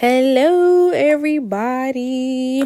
Hello, 0.00 0.88
everybody. 0.92 2.62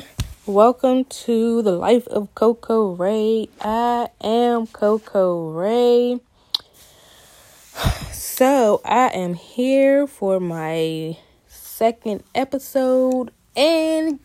Welcome 0.46 1.04
to 1.26 1.62
the 1.62 1.72
life 1.72 2.06
of 2.06 2.32
Coco 2.36 2.94
Ray. 2.94 3.48
I 3.60 4.10
am 4.20 4.68
Coco 4.68 5.50
Ray. 5.50 6.20
So, 8.12 8.80
I 8.84 9.08
am 9.08 9.34
here 9.34 10.06
for 10.06 10.38
my 10.38 11.18
second 11.48 12.22
episode, 12.36 13.32
and 13.56 14.20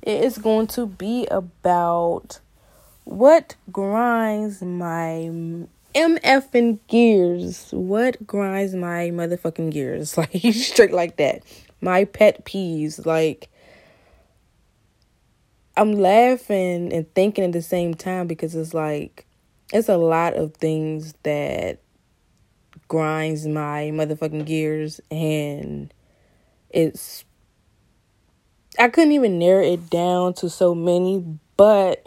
it 0.00 0.24
is 0.24 0.38
going 0.38 0.68
to 0.68 0.86
be 0.86 1.26
about 1.26 2.40
what 3.04 3.56
grinds 3.70 4.62
my 4.62 5.66
MFing 5.94 6.78
gears. 6.88 7.68
What 7.70 8.26
grinds 8.26 8.74
my 8.74 9.10
motherfucking 9.10 9.70
gears? 9.70 10.16
Like, 10.16 10.54
straight 10.54 10.92
like 10.92 11.16
that. 11.16 11.42
My 11.80 12.04
pet 12.04 12.44
peeves. 12.44 13.04
Like, 13.04 13.50
I'm 15.76 15.92
laughing 15.92 16.92
and 16.92 17.12
thinking 17.14 17.44
at 17.44 17.52
the 17.52 17.62
same 17.62 17.94
time 17.94 18.26
because 18.26 18.54
it's 18.54 18.74
like, 18.74 19.26
it's 19.72 19.88
a 19.88 19.96
lot 19.96 20.34
of 20.34 20.54
things 20.54 21.14
that 21.22 21.80
grinds 22.88 23.46
my 23.46 23.90
motherfucking 23.92 24.44
gears 24.44 25.00
and 25.10 25.92
it's 26.68 27.24
I 28.78 28.88
couldn't 28.88 29.12
even 29.12 29.38
narrow 29.38 29.62
it 29.62 29.90
down 29.90 30.32
to 30.34 30.48
so 30.48 30.74
many, 30.74 31.22
but 31.56 32.06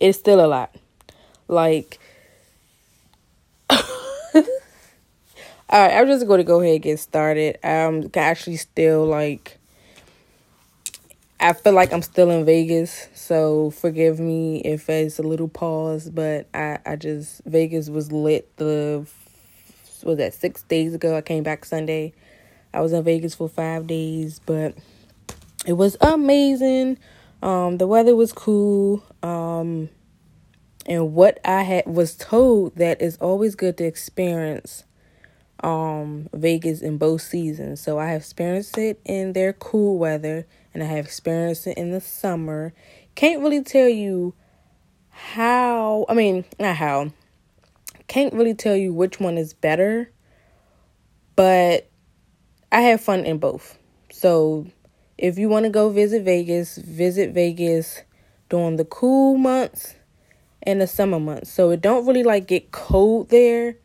it's 0.00 0.18
still 0.18 0.44
a 0.44 0.46
lot. 0.46 0.74
Like 1.46 1.99
All 5.72 5.80
right, 5.80 5.96
I'm 5.96 6.08
just 6.08 6.26
going 6.26 6.38
to 6.38 6.44
go 6.44 6.60
ahead 6.60 6.74
and 6.74 6.82
get 6.82 6.98
started. 6.98 7.56
I'm 7.64 8.10
actually 8.16 8.56
still 8.56 9.06
like, 9.06 9.56
I 11.38 11.52
feel 11.52 11.74
like 11.74 11.92
I'm 11.92 12.02
still 12.02 12.28
in 12.32 12.44
Vegas, 12.44 13.06
so 13.14 13.70
forgive 13.70 14.18
me 14.18 14.62
if 14.62 14.90
it's 14.90 15.20
a 15.20 15.22
little 15.22 15.46
pause, 15.46 16.10
but 16.10 16.48
I, 16.52 16.78
I 16.84 16.96
just, 16.96 17.42
Vegas 17.44 17.88
was 17.88 18.10
lit 18.10 18.50
the, 18.56 19.06
was 20.02 20.18
that 20.18 20.34
six 20.34 20.64
days 20.64 20.92
ago? 20.92 21.16
I 21.16 21.20
came 21.20 21.44
back 21.44 21.64
Sunday. 21.64 22.14
I 22.74 22.80
was 22.80 22.92
in 22.92 23.04
Vegas 23.04 23.36
for 23.36 23.48
five 23.48 23.86
days, 23.86 24.40
but 24.44 24.74
it 25.64 25.74
was 25.74 25.96
amazing. 26.00 26.98
Um, 27.44 27.78
the 27.78 27.86
weather 27.86 28.16
was 28.16 28.32
cool. 28.32 29.04
Um, 29.22 29.88
and 30.86 31.14
what 31.14 31.38
I 31.44 31.62
had 31.62 31.86
was 31.86 32.16
told 32.16 32.74
that 32.74 33.00
it's 33.00 33.18
always 33.18 33.54
good 33.54 33.78
to 33.78 33.84
experience 33.84 34.82
um 35.62 36.28
Vegas 36.32 36.80
in 36.80 36.98
both 36.98 37.22
seasons. 37.22 37.80
So 37.80 37.98
I 37.98 38.08
have 38.08 38.22
experienced 38.22 38.78
it 38.78 39.00
in 39.04 39.32
their 39.32 39.52
cool 39.52 39.98
weather 39.98 40.46
and 40.72 40.82
I 40.82 40.86
have 40.86 41.04
experienced 41.04 41.66
it 41.66 41.76
in 41.76 41.90
the 41.90 42.00
summer. 42.00 42.72
Can't 43.14 43.42
really 43.42 43.62
tell 43.62 43.88
you 43.88 44.34
how, 45.10 46.06
I 46.08 46.14
mean, 46.14 46.44
not 46.58 46.76
how. 46.76 47.12
Can't 48.08 48.34
really 48.34 48.54
tell 48.54 48.76
you 48.76 48.92
which 48.92 49.20
one 49.20 49.38
is 49.38 49.52
better, 49.52 50.10
but 51.36 51.88
I 52.72 52.80
have 52.82 53.00
fun 53.00 53.24
in 53.24 53.38
both. 53.38 53.78
So 54.10 54.66
if 55.18 55.38
you 55.38 55.48
want 55.48 55.64
to 55.64 55.70
go 55.70 55.90
visit 55.90 56.24
Vegas, 56.24 56.78
visit 56.78 57.32
Vegas 57.32 58.02
during 58.48 58.76
the 58.76 58.84
cool 58.84 59.36
months 59.36 59.94
and 60.62 60.80
the 60.80 60.86
summer 60.86 61.20
months. 61.20 61.52
So 61.52 61.70
it 61.70 61.80
don't 61.80 62.06
really 62.06 62.22
like 62.22 62.46
get 62.46 62.72
cold 62.72 63.28
there 63.28 63.76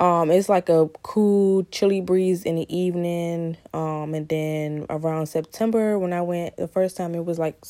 um, 0.00 0.30
it's 0.30 0.48
like 0.48 0.70
a 0.70 0.88
cool, 1.02 1.64
chilly 1.70 2.00
breeze 2.00 2.44
in 2.44 2.56
the 2.56 2.74
evening. 2.74 3.58
Um, 3.74 4.14
and 4.14 4.26
then 4.28 4.86
around 4.88 5.26
September 5.26 5.98
when 5.98 6.14
I 6.14 6.22
went 6.22 6.56
the 6.56 6.66
first 6.66 6.96
time, 6.96 7.14
it 7.14 7.26
was 7.26 7.38
like 7.38 7.62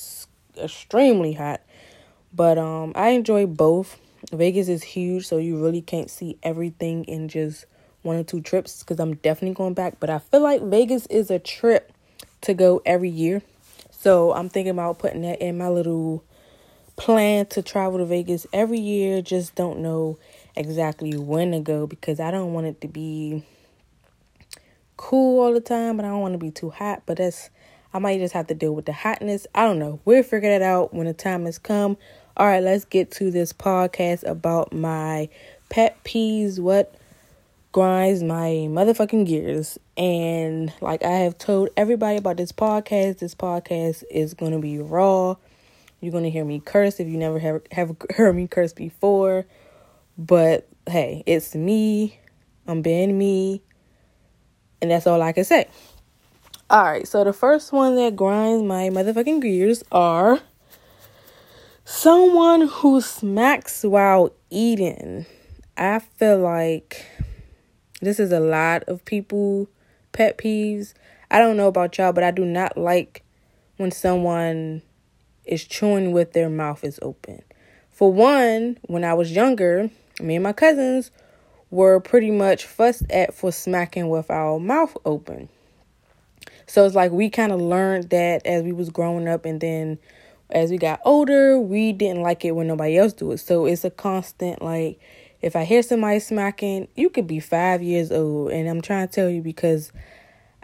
extremely 0.57 1.33
hot. 1.33 1.61
But 2.33 2.57
um, 2.57 2.93
I 2.95 3.11
enjoy 3.11 3.47
both. 3.47 3.99
Vegas 4.33 4.69
is 4.69 4.85
huge, 4.85 5.27
so 5.27 5.39
you 5.39 5.61
really 5.61 5.81
can't 5.83 6.09
see 6.09 6.39
everything 6.45 7.05
in 7.07 7.29
just 7.29 7.67
one 8.03 8.17
or 8.17 8.23
two 8.23 8.41
trips. 8.41 8.85
Because 8.85 9.01
I'm 9.01 9.17
definitely 9.17 9.57
going 9.57 9.75
back, 9.75 9.99
but 9.99 10.09
I 10.09 10.21
feel 10.21 10.41
like 10.41 10.63
Vegas 10.63 11.07
is 11.07 11.33
a 11.33 11.41
trip 11.41 11.93
to 12.43 12.55
go 12.55 12.81
every 12.87 13.11
year. 13.11 13.43
So 13.91 14.33
I'm 14.33 14.49
thinking 14.49 14.71
about 14.71 15.01
putting 15.01 15.23
that 15.23 15.43
in 15.43 15.59
my 15.59 15.69
little 15.69 16.23
plan 16.95 17.47
to 17.47 17.63
travel 17.63 17.99
to 17.99 18.05
Vegas 18.05 18.47
every 18.53 18.79
year. 18.79 19.21
Just 19.21 19.57
don't 19.57 19.81
know 19.81 20.17
exactly 20.61 21.17
when 21.17 21.53
to 21.53 21.61
go 21.61 21.87
because 21.87 22.21
I 22.21 22.31
don't 22.31 22.53
want 22.53 22.67
it 22.67 22.81
to 22.83 22.89
be 22.89 23.45
cool 24.97 25.43
all 25.43 25.53
the 25.53 25.61
time, 25.61 25.97
but 25.97 26.05
I 26.05 26.09
don't 26.09 26.21
want 26.21 26.35
to 26.35 26.39
be 26.39 26.51
too 26.51 26.71
hot. 26.71 27.03
But 27.07 27.19
that's 27.19 27.51
I 27.93 27.99
might 27.99 28.19
just 28.19 28.35
have 28.35 28.47
to 28.49 28.55
deal 28.55 28.75
with 28.75 28.87
the 28.87 28.93
hotness. 28.93 29.47
I 29.55 29.65
don't 29.65 29.79
know. 29.79 30.01
We'll 30.05 30.23
figure 30.23 30.51
that 30.51 30.63
out 30.63 30.95
when 30.95 31.07
the 31.07 31.13
time 31.13 31.47
has 31.47 31.59
come. 31.59 31.97
All 32.37 32.47
right, 32.47 32.63
let's 32.63 32.85
get 32.85 33.11
to 33.13 33.31
this 33.31 33.53
podcast 33.53 34.25
about 34.29 34.73
my 34.73 35.29
pet 35.69 36.03
peeves. 36.05 36.59
What 36.61 36.95
grinds 37.73 38.23
my 38.23 38.67
motherfucking 38.69 39.27
gears. 39.27 39.79
And 39.97 40.73
like 40.81 41.05
I 41.05 41.11
have 41.11 41.39
told 41.39 41.71
everybody 41.77 42.17
about 42.17 42.37
this 42.37 42.53
podcast, 42.53 43.19
this 43.19 43.35
podcast 43.35 44.05
is 44.11 44.35
going 44.35 44.53
to 44.53 44.59
be 44.59 44.79
raw. 44.79 45.37
You're 46.01 46.13
going 46.13 46.25
to 46.25 46.31
hear 46.31 46.45
me 46.45 46.61
curse 46.65 46.99
if 46.99 47.09
you 47.09 47.19
never 47.19 47.39
have, 47.39 47.63
have 47.73 47.97
heard 48.17 48.35
me 48.35 48.49
curse 48.49 48.73
before. 48.73 49.47
But 50.21 50.69
hey, 50.87 51.23
it's 51.25 51.55
me. 51.55 52.21
I'm 52.67 52.83
being 52.83 53.17
me. 53.17 53.63
And 54.83 54.91
that's 54.91 55.07
all 55.07 55.23
I 55.23 55.33
can 55.33 55.45
say. 55.45 55.67
Alright, 56.71 57.09
so 57.09 57.25
the 57.25 57.33
first 57.33 57.73
one 57.73 57.97
that 57.97 58.17
grinds 58.17 58.63
my 58.63 58.91
motherfucking 58.91 59.41
gears 59.41 59.83
are 59.91 60.39
someone 61.87 62.69
who 62.69 63.01
smacks 63.01 63.83
while 63.83 64.35
eating. 64.51 65.25
I 65.79 66.01
feel 66.01 66.39
like 66.39 67.07
this 68.03 68.21
is 68.21 68.31
a 68.31 68.41
lot 68.41 68.83
of 68.85 69.03
people 69.07 69.71
pet 70.13 70.37
peeves. 70.37 70.93
I 71.31 71.39
don't 71.39 71.57
know 71.57 71.69
about 71.69 71.97
y'all, 71.97 72.13
but 72.13 72.25
I 72.25 72.31
do 72.31 72.45
not 72.45 72.77
like 72.77 73.25
when 73.79 73.91
someone 73.91 74.83
is 75.47 75.65
chewing 75.65 76.13
with 76.13 76.35
their 76.35 76.51
mouth 76.51 76.85
is 76.85 76.99
open. 77.01 77.43
For 77.89 78.13
one, 78.13 78.77
when 78.83 79.03
I 79.03 79.15
was 79.15 79.33
younger, 79.33 79.91
me 80.23 80.37
and 80.37 80.43
my 80.43 80.53
cousins 80.53 81.11
were 81.71 82.01
pretty 82.01 82.31
much 82.31 82.67
fussed 82.67 83.11
at 83.11 83.35
for 83.35 83.53
smacking 83.53 84.09
with 84.09 84.31
our 84.31 84.59
mouth 84.59 84.97
open. 85.05 85.49
So 86.67 86.85
it's 86.87 86.95
like 86.95 87.13
we 87.13 87.31
kind 87.31 87.53
of 87.53 87.61
learned 87.61 88.11
that 88.11 88.47
as 88.47 88.63
we 88.63 88.73
was 88.73 88.91
growing 88.91 89.29
up 89.29 89.45
and 89.45 89.61
then 89.61 89.99
as 90.51 90.71
we 90.71 90.79
got 90.79 91.01
older, 91.05 91.59
we 91.59 91.93
didn't 91.93 92.23
like 92.23 92.45
it 92.45 92.53
when 92.53 92.67
nobody 92.67 92.97
else 92.97 93.13
do 93.13 93.33
it. 93.33 93.39
So 93.39 93.67
it's 93.67 93.85
a 93.85 93.91
constant 93.91 94.63
like 94.63 95.01
if 95.43 95.57
I 95.57 95.65
hear 95.65 95.83
somebody 95.83 96.21
smacking, 96.21 96.89
you 96.95 97.09
could 97.09 97.27
be 97.27 97.41
5 97.41 97.83
years 97.83 98.13
old 98.13 98.51
and 98.51 98.69
I'm 98.69 98.83
trying 98.83 99.09
to 99.09 99.13
tell 99.13 99.29
you 99.29 99.43
because 99.43 99.91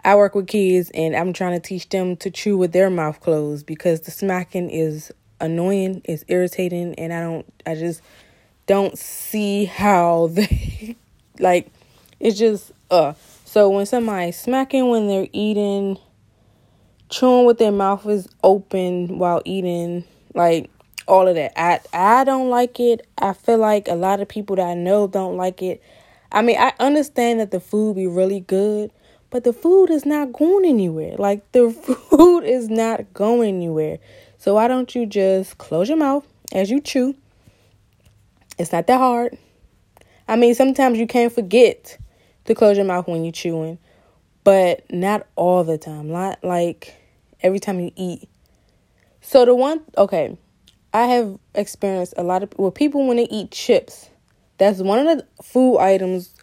I 0.03 0.15
work 0.15 0.35
with 0.35 0.47
kids 0.47 0.91
and 0.93 1.15
I'm 1.15 1.33
trying 1.33 1.59
to 1.59 1.67
teach 1.67 1.89
them 1.89 2.15
to 2.17 2.29
chew 2.29 2.57
with 2.57 2.71
their 2.73 2.89
mouth 2.89 3.19
closed 3.19 3.65
because 3.65 4.01
the 4.01 4.11
smacking 4.11 4.69
is 4.69 5.11
annoying, 5.39 6.01
it's 6.05 6.23
irritating 6.27 6.95
and 6.95 7.11
I 7.11 7.21
don't 7.21 7.53
I 7.65 7.75
just 7.75 8.01
don't 8.67 8.97
see 8.97 9.65
how 9.65 10.27
they 10.31 10.95
like 11.39 11.71
it's 12.19 12.37
just 12.37 12.71
uh. 12.91 13.13
So 13.45 13.69
when 13.69 13.85
somebody's 13.85 14.37
smacking 14.37 14.89
when 14.89 15.07
they're 15.07 15.29
eating 15.31 15.97
chewing 17.09 17.45
with 17.45 17.57
their 17.57 17.71
mouth 17.71 18.05
is 18.05 18.27
open 18.43 19.17
while 19.17 19.41
eating 19.45 20.03
like 20.33 20.69
all 21.07 21.27
of 21.27 21.35
that. 21.35 21.53
I 21.59 21.79
i 21.93 22.23
don't 22.23 22.49
like 22.49 22.79
it. 22.79 23.07
I 23.17 23.33
feel 23.33 23.57
like 23.57 23.87
a 23.87 23.95
lot 23.95 24.19
of 24.19 24.27
people 24.27 24.57
that 24.57 24.67
i 24.67 24.73
know 24.73 25.07
don't 25.07 25.37
like 25.37 25.63
it. 25.63 25.81
I 26.31 26.41
mean 26.41 26.57
i 26.59 26.73
understand 26.79 27.39
that 27.39 27.51
the 27.51 27.59
food 27.59 27.95
be 27.95 28.05
really 28.05 28.41
good 28.41 28.91
but 29.29 29.43
the 29.43 29.53
food 29.53 29.89
is 29.89 30.05
not 30.05 30.33
going 30.33 30.65
anywhere. 30.65 31.15
Like 31.17 31.51
the 31.53 31.71
food 32.09 32.41
is 32.41 32.69
not 32.69 33.13
going 33.13 33.55
anywhere. 33.55 33.99
So 34.37 34.55
why 34.55 34.67
don't 34.67 34.93
you 34.93 35.05
just 35.05 35.57
close 35.57 35.89
your 35.89 35.97
mouth 35.97 36.25
as 36.53 36.69
you 36.69 36.79
chew 36.81 37.15
it's 38.57 38.71
not 38.71 38.87
that 38.87 38.97
hard. 38.97 39.37
I 40.27 40.35
mean, 40.35 40.55
sometimes 40.55 40.97
you 40.97 41.07
can't 41.07 41.31
forget 41.31 41.97
to 42.45 42.55
close 42.55 42.77
your 42.77 42.85
mouth 42.85 43.07
when 43.07 43.23
you're 43.23 43.31
chewing, 43.31 43.77
but 44.43 44.83
not 44.91 45.27
all 45.35 45.63
the 45.63 45.77
time. 45.77 46.09
Not 46.09 46.43
like 46.43 46.95
every 47.41 47.59
time 47.59 47.79
you 47.79 47.91
eat. 47.95 48.27
So 49.21 49.45
the 49.45 49.55
one, 49.55 49.81
okay, 49.97 50.37
I 50.93 51.05
have 51.07 51.37
experienced 51.53 52.13
a 52.17 52.23
lot 52.23 52.43
of 52.43 52.53
well, 52.57 52.71
people 52.71 53.07
when 53.07 53.17
they 53.17 53.27
eat 53.29 53.51
chips. 53.51 54.09
That's 54.57 54.79
one 54.79 55.05
of 55.05 55.17
the 55.17 55.43
food 55.43 55.77
items 55.77 56.33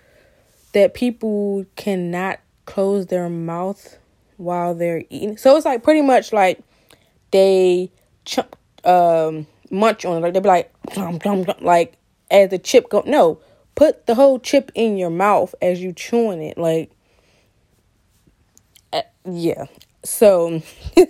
that 0.73 0.95
people 0.95 1.67
cannot 1.77 2.41
close 2.65 3.07
their 3.07 3.29
mouth 3.29 3.99
while 4.37 4.75
they're 4.75 5.05
eating. 5.11 5.37
So 5.37 5.57
it's 5.57 5.67
like 5.67 5.83
pretty 5.83 6.03
much 6.03 6.33
like 6.33 6.61
they 7.33 7.91
ch- 8.25 8.39
um 8.85 9.47
munch 9.71 10.05
on 10.05 10.19
it. 10.19 10.21
Like 10.21 10.35
they 10.35 10.41
be 10.41 10.49
like, 10.49 10.73
like 11.61 11.97
as 12.35 12.51
the 12.51 12.59
chip 12.59 12.91
go. 12.91 13.03
No, 13.07 13.39
put 13.77 14.07
the 14.07 14.15
whole 14.17 14.39
chip 14.39 14.71
in 14.75 14.99
your 14.99 15.11
mouth 15.11 15.55
as 15.63 15.81
you 15.81 15.93
chewing 15.93 16.43
it. 16.43 16.59
Like 16.59 16.91
uh, 18.93 19.03
yeah. 19.25 19.67
So 20.05 20.61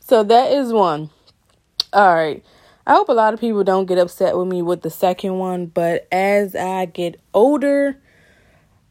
So 0.00 0.22
that 0.24 0.52
is 0.52 0.72
one. 0.72 1.08
All 1.92 2.14
right. 2.14 2.44
I 2.86 2.94
hope 2.94 3.08
a 3.08 3.12
lot 3.12 3.32
of 3.32 3.40
people 3.40 3.64
don't 3.64 3.86
get 3.86 3.96
upset 3.98 4.36
with 4.36 4.48
me 4.48 4.60
with 4.60 4.82
the 4.82 4.90
second 4.90 5.38
one, 5.38 5.66
but 5.66 6.06
as 6.12 6.54
I 6.54 6.84
get 6.86 7.20
older, 7.32 7.96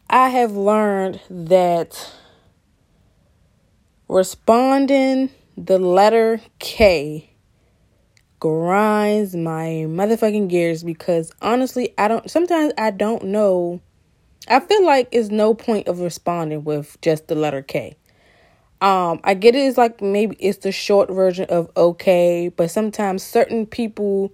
I 0.09 0.29
have 0.29 0.53
learned 0.53 1.19
that 1.29 2.11
responding 4.07 5.29
the 5.57 5.77
letter 5.77 6.41
K 6.59 7.30
grinds 8.41 9.35
my 9.35 9.85
motherfucking 9.88 10.49
gears 10.49 10.83
because 10.83 11.31
honestly, 11.43 11.93
I 11.97 12.09
don't 12.09 12.29
sometimes 12.29 12.73
I 12.77 12.89
don't 12.91 13.23
know. 13.25 13.79
I 14.49 14.59
feel 14.59 14.83
like 14.83 15.07
it's 15.11 15.29
no 15.29 15.53
point 15.53 15.88
of 15.88 15.99
responding 15.99 16.63
with 16.65 16.99
just 17.01 17.27
the 17.27 17.35
letter 17.35 17.61
K. 17.61 17.95
Um, 18.81 19.19
I 19.23 19.35
get 19.35 19.55
it 19.55 19.59
is 19.59 19.77
like 19.77 20.01
maybe 20.01 20.35
it's 20.39 20.57
the 20.57 20.71
short 20.71 21.09
version 21.11 21.45
of 21.49 21.69
okay, 21.77 22.49
but 22.49 22.71
sometimes 22.71 23.21
certain 23.23 23.67
people 23.67 24.33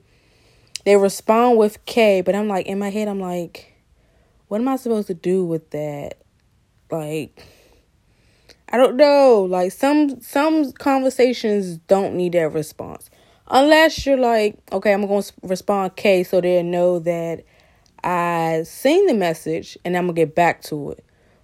they 0.86 0.95
respond 0.95 1.57
with 1.57 1.83
K, 1.86 2.21
but 2.21 2.33
I'm 2.33 2.48
like 2.48 2.65
in 2.65 2.80
my 2.80 2.89
head 2.89 3.09
I'm 3.09 3.19
like, 3.19 3.75
what 4.48 4.62
am 4.62 4.69
I 4.69 4.77
supposed 4.77 5.07
to 5.07 5.15
do 5.15 5.44
with 5.44 5.69
that? 5.71 6.24
Like 6.89 7.44
I 8.69 8.77
don't 8.77 8.95
know. 8.95 9.45
Like 9.50 9.74
some 9.74 10.21
some 10.21 10.71
conversations 10.71 11.77
don't 11.89 12.15
need 12.15 12.31
that 12.31 12.54
response. 12.54 13.09
Unless 13.49 14.05
you're 14.05 14.17
like, 14.17 14.57
okay, 14.71 14.94
I'm 14.94 15.07
going 15.07 15.23
to 15.23 15.33
respond 15.44 15.95
K 15.95 16.23
so 16.23 16.41
they 16.41 16.61
know 16.63 16.99
that 16.99 17.44
I 18.03 18.63
seen 18.65 19.07
the 19.07 19.13
message 19.13 19.77
and 19.85 19.95
I'm 19.95 20.05
going 20.05 20.15
to 20.15 20.21
get 20.21 20.35
back 20.35 20.61
to 20.63 20.91
it. 20.91 21.03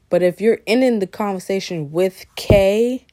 But 0.10 0.22
if 0.22 0.42
you're 0.42 0.60
ending 0.68 1.00
the 1.00 1.08
conversation 1.08 1.92
with 1.92 2.26
K, 2.36 3.06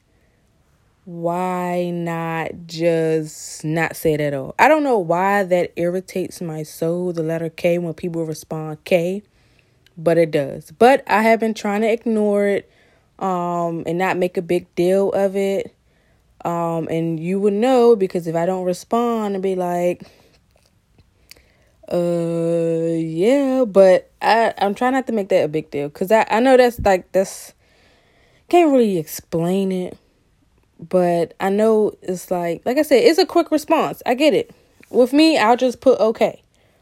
why 1.05 1.89
not 1.89 2.51
just 2.67 3.65
not 3.65 3.95
say 3.95 4.13
it 4.13 4.21
at 4.21 4.33
all? 4.33 4.55
I 4.59 4.67
don't 4.67 4.83
know 4.83 4.99
why 4.99 5.43
that 5.43 5.71
irritates 5.75 6.41
my 6.41 6.63
soul, 6.63 7.11
the 7.11 7.23
letter 7.23 7.49
K, 7.49 7.77
when 7.79 7.93
people 7.93 8.25
respond 8.25 8.83
K, 8.83 9.23
but 9.97 10.17
it 10.17 10.31
does. 10.31 10.71
But 10.71 11.03
I 11.07 11.23
have 11.23 11.39
been 11.39 11.53
trying 11.53 11.81
to 11.81 11.91
ignore 11.91 12.45
it 12.45 12.71
um, 13.19 13.83
and 13.87 13.97
not 13.97 14.17
make 14.17 14.37
a 14.37 14.41
big 14.41 14.73
deal 14.75 15.11
of 15.11 15.35
it. 15.35 15.75
Um, 16.43 16.87
and 16.87 17.19
you 17.19 17.39
would 17.39 17.53
know 17.53 17.95
because 17.95 18.27
if 18.27 18.35
I 18.35 18.45
don't 18.45 18.65
respond 18.65 19.35
and 19.35 19.43
be 19.43 19.55
like, 19.55 20.03
uh, 21.91 22.95
yeah, 22.97 23.65
but 23.67 24.09
I 24.21 24.53
I'm 24.57 24.73
trying 24.73 24.93
not 24.93 25.07
to 25.07 25.13
make 25.13 25.29
that 25.29 25.43
a 25.43 25.47
big 25.47 25.69
deal 25.69 25.89
because 25.89 26.11
I 26.11 26.25
I 26.29 26.39
know 26.39 26.57
that's 26.57 26.79
like 26.79 27.11
that's 27.11 27.53
can't 28.49 28.71
really 28.71 28.97
explain 28.97 29.71
it, 29.71 29.97
but 30.79 31.33
I 31.39 31.49
know 31.49 31.95
it's 32.01 32.31
like 32.31 32.65
like 32.65 32.77
I 32.77 32.81
said, 32.83 33.03
it's 33.03 33.19
a 33.19 33.25
quick 33.25 33.51
response. 33.51 34.01
I 34.05 34.15
get 34.15 34.33
it. 34.33 34.55
With 34.89 35.13
me, 35.13 35.37
I'll 35.37 35.57
just 35.57 35.79
put 35.79 35.99
okay, 35.99 36.41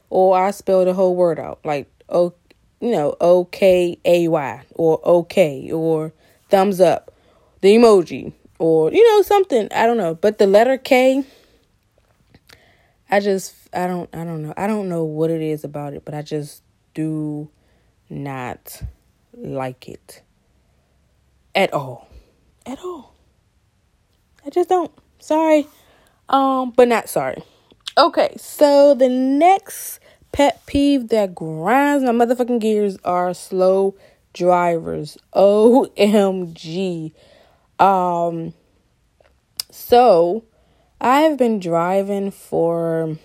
or 0.09 0.37
I 0.37 0.51
spell 0.51 0.85
the 0.85 0.93
whole 0.93 1.15
word 1.15 1.39
out 1.39 1.59
like 1.65 1.91
oh, 2.07 2.33
you 2.79 2.91
know, 2.91 3.15
O 3.19 3.45
K 3.45 3.97
A 4.05 4.27
Y 4.27 4.63
or 4.75 5.05
okay 5.05 5.71
or 5.71 6.13
thumbs 6.49 6.79
up, 6.79 7.13
the 7.61 7.75
emoji 7.75 8.33
or 8.59 8.91
you 8.91 9.03
know 9.03 9.21
something. 9.23 9.67
I 9.73 9.87
don't 9.87 9.97
know, 9.97 10.13
but 10.13 10.37
the 10.37 10.47
letter 10.47 10.77
K. 10.77 11.25
I 13.09 13.19
just 13.19 13.55
I 13.73 13.87
don't 13.87 14.13
I 14.13 14.23
don't 14.23 14.43
know. 14.43 14.53
I 14.55 14.67
don't 14.67 14.87
know 14.87 15.03
what 15.03 15.31
it 15.31 15.41
is 15.41 15.63
about 15.63 15.93
it, 15.93 16.05
but 16.05 16.13
I 16.13 16.21
just 16.21 16.61
do 16.93 17.49
not 18.09 18.83
like 19.33 19.87
it 19.89 20.21
at 21.55 21.73
all. 21.73 22.07
At 22.65 22.79
all. 22.79 23.15
I 24.45 24.49
just 24.49 24.69
don't. 24.69 24.91
Sorry. 25.19 25.67
Um, 26.27 26.71
but 26.75 26.87
not 26.87 27.09
sorry. 27.09 27.41
Okay, 27.97 28.33
so 28.37 28.93
the 28.93 29.09
next 29.09 29.99
pet 30.31 30.61
peeve 30.65 31.09
that 31.09 31.33
grinds 31.35 32.03
my 32.03 32.11
motherfucking 32.11 32.61
gears 32.61 32.97
are 33.03 33.33
slow 33.33 33.95
drivers. 34.33 35.17
OMG. 35.33 37.13
Um 37.79 38.53
so 39.71 40.43
I 40.99 41.21
have 41.21 41.37
been 41.37 41.59
driving 41.59 42.31
for 42.31 43.17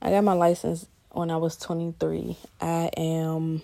I 0.00 0.10
got 0.10 0.24
my 0.24 0.32
license 0.32 0.86
when 1.10 1.30
I 1.30 1.36
was 1.36 1.56
23. 1.56 2.38
I 2.60 2.90
am 2.96 3.62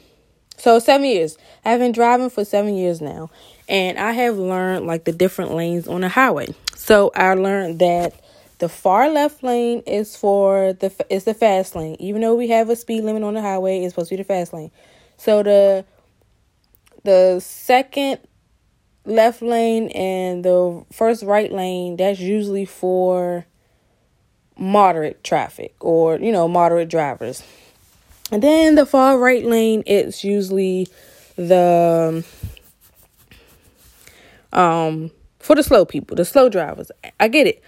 so 0.59 0.79
7 0.79 1.07
years. 1.07 1.39
I've 1.65 1.81
been 1.81 1.93
driving 1.93 2.29
for 2.29 2.45
7 2.45 2.75
years 2.75 3.01
now 3.01 3.31
and 3.69 3.99
I 3.99 4.13
have 4.13 4.37
learned 4.37 4.87
like 4.87 5.05
the 5.05 5.13
different 5.13 5.55
lanes 5.55 5.89
on 5.89 6.03
the 6.03 6.09
highway. 6.09 6.55
So 6.75 7.11
I 7.15 7.35
learned 7.35 7.79
that 7.79 8.15
the 8.59 8.69
far 8.69 9.11
left 9.11 9.43
lane 9.43 9.81
is 9.87 10.17
for 10.17 10.73
the 10.73 10.93
it's 11.11 11.25
the 11.25 11.35
fast 11.35 11.77
lane. 11.77 11.97
Even 11.99 12.23
though 12.23 12.35
we 12.35 12.49
have 12.49 12.71
a 12.71 12.77
speed 12.77 13.05
limit 13.05 13.23
on 13.23 13.35
the 13.35 13.43
highway, 13.43 13.81
it's 13.81 13.93
supposed 13.95 14.09
to 14.11 14.17
be 14.17 14.23
the 14.23 14.25
fast 14.25 14.53
lane. 14.53 14.71
So 15.17 15.43
the 15.43 15.85
the 17.05 17.41
second 17.41 18.21
left 19.07 19.41
lane 19.41 19.89
and 19.91 20.45
the 20.45 20.85
first 20.93 21.23
right 21.23 21.53
lane, 21.53 21.97
that's 21.97 22.21
usually 22.21 22.65
for 22.65 23.47
moderate 24.59 25.23
traffic 25.23 25.75
or, 25.81 26.19
you 26.19 26.33
know, 26.33 26.49
moderate 26.49 26.89
drivers. 26.89 27.43
And 28.31 28.43
then 28.43 28.75
the 28.75 28.87
far 28.87 29.19
right 29.19 29.45
lane, 29.45 29.83
it's 29.87 30.25
usually 30.25 30.89
the 31.37 32.25
um 34.53 35.11
for 35.39 35.55
the 35.55 35.63
slow 35.63 35.85
people, 35.85 36.17
the 36.17 36.25
slow 36.25 36.49
drivers. 36.49 36.91
I 37.21 37.29
get 37.29 37.47
it. 37.47 37.63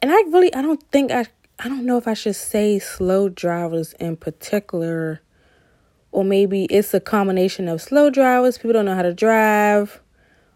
And 0.00 0.10
I 0.10 0.16
really 0.28 0.52
I 0.54 0.62
don't 0.62 0.82
think 0.90 1.10
I 1.10 1.26
I 1.58 1.68
don't 1.68 1.84
know 1.84 1.98
if 1.98 2.08
I 2.08 2.14
should 2.14 2.36
say 2.36 2.78
slow 2.78 3.28
drivers 3.28 3.92
in 3.94 4.16
particular 4.16 5.20
or 6.12 6.24
maybe 6.24 6.64
it's 6.64 6.92
a 6.94 7.00
combination 7.00 7.68
of 7.68 7.80
slow 7.80 8.10
drivers, 8.10 8.58
people 8.58 8.72
don't 8.72 8.84
know 8.84 8.94
how 8.94 9.02
to 9.02 9.14
drive. 9.14 10.00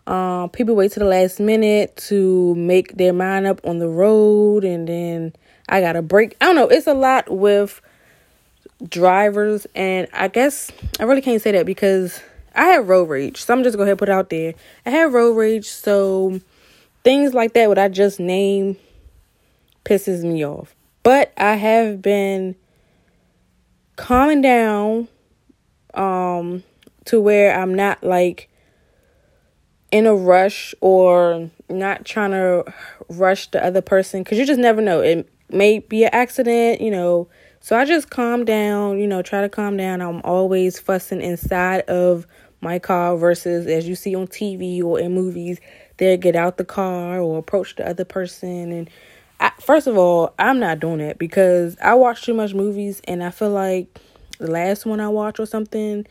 Um, 0.06 0.50
people 0.50 0.74
wait 0.74 0.92
to 0.92 0.98
the 0.98 1.06
last 1.06 1.40
minute 1.40 1.96
to 2.08 2.54
make 2.56 2.96
their 2.96 3.12
mind 3.12 3.46
up 3.46 3.60
on 3.64 3.78
the 3.78 3.88
road, 3.88 4.64
and 4.64 4.86
then 4.86 5.32
I 5.68 5.80
got 5.80 5.92
to 5.92 6.02
brake. 6.02 6.36
I 6.40 6.46
don't 6.46 6.56
know. 6.56 6.68
It's 6.68 6.86
a 6.86 6.94
lot 6.94 7.30
with 7.30 7.80
drivers, 8.86 9.66
and 9.74 10.08
I 10.12 10.28
guess 10.28 10.70
I 11.00 11.04
really 11.04 11.22
can't 11.22 11.40
say 11.40 11.52
that 11.52 11.64
because 11.64 12.20
I 12.54 12.66
have 12.66 12.88
road 12.88 13.08
rage. 13.08 13.42
So 13.42 13.54
I'm 13.54 13.64
just 13.64 13.78
gonna 13.78 13.96
put 13.96 14.08
it 14.08 14.12
out 14.12 14.30
there. 14.30 14.54
I 14.84 14.90
have 14.90 15.14
road 15.14 15.32
rage, 15.32 15.66
so 15.66 16.40
things 17.02 17.32
like 17.34 17.54
that, 17.54 17.68
what 17.68 17.78
I 17.78 17.88
just 17.88 18.20
named, 18.20 18.76
pisses 19.84 20.22
me 20.22 20.44
off. 20.44 20.74
But 21.02 21.32
I 21.36 21.54
have 21.54 22.02
been 22.02 22.56
calming 23.96 24.42
down 24.42 25.08
um 25.96 26.62
to 27.06 27.20
where 27.20 27.58
I'm 27.58 27.74
not 27.74 28.02
like 28.02 28.48
in 29.90 30.06
a 30.06 30.14
rush 30.14 30.74
or 30.80 31.50
not 31.68 32.04
trying 32.04 32.32
to 32.32 32.64
rush 33.08 33.50
the 33.50 33.64
other 33.64 33.80
person 33.80 34.24
cuz 34.24 34.38
you 34.38 34.46
just 34.46 34.60
never 34.60 34.80
know. 34.80 35.00
It 35.00 35.28
may 35.50 35.78
be 35.78 36.04
an 36.04 36.10
accident 36.12 36.80
you 36.80 36.90
know. 36.90 37.28
So 37.60 37.76
I 37.76 37.84
just 37.84 38.10
calm 38.10 38.44
down 38.44 38.98
you 38.98 39.06
know 39.06 39.22
try 39.22 39.40
to 39.40 39.48
calm 39.48 39.76
down. 39.76 40.00
I'm 40.00 40.20
always 40.24 40.78
fussing 40.78 41.20
inside 41.20 41.82
of 41.82 42.26
my 42.60 42.78
car 42.78 43.16
versus 43.16 43.66
as 43.66 43.86
you 43.86 43.94
see 43.94 44.14
on 44.14 44.26
TV 44.26 44.82
or 44.82 44.98
in 44.98 45.14
movies 45.14 45.60
they 45.98 46.16
get 46.16 46.34
out 46.34 46.56
the 46.56 46.64
car 46.64 47.20
or 47.20 47.38
approach 47.38 47.76
the 47.76 47.88
other 47.88 48.04
person. 48.04 48.72
And 48.72 48.90
I, 49.38 49.52
first 49.60 49.86
of 49.86 49.96
all 49.96 50.34
I'm 50.38 50.58
not 50.58 50.80
doing 50.80 51.00
it 51.00 51.18
because 51.18 51.76
I 51.80 51.94
watch 51.94 52.22
too 52.22 52.34
much 52.34 52.54
movies 52.54 53.00
and 53.06 53.22
I 53.22 53.30
feel 53.30 53.50
like 53.50 54.00
the 54.38 54.50
last 54.50 54.86
one 54.86 55.00
I 55.00 55.08
watched 55.08 55.40
or 55.40 55.46
something, 55.46 56.06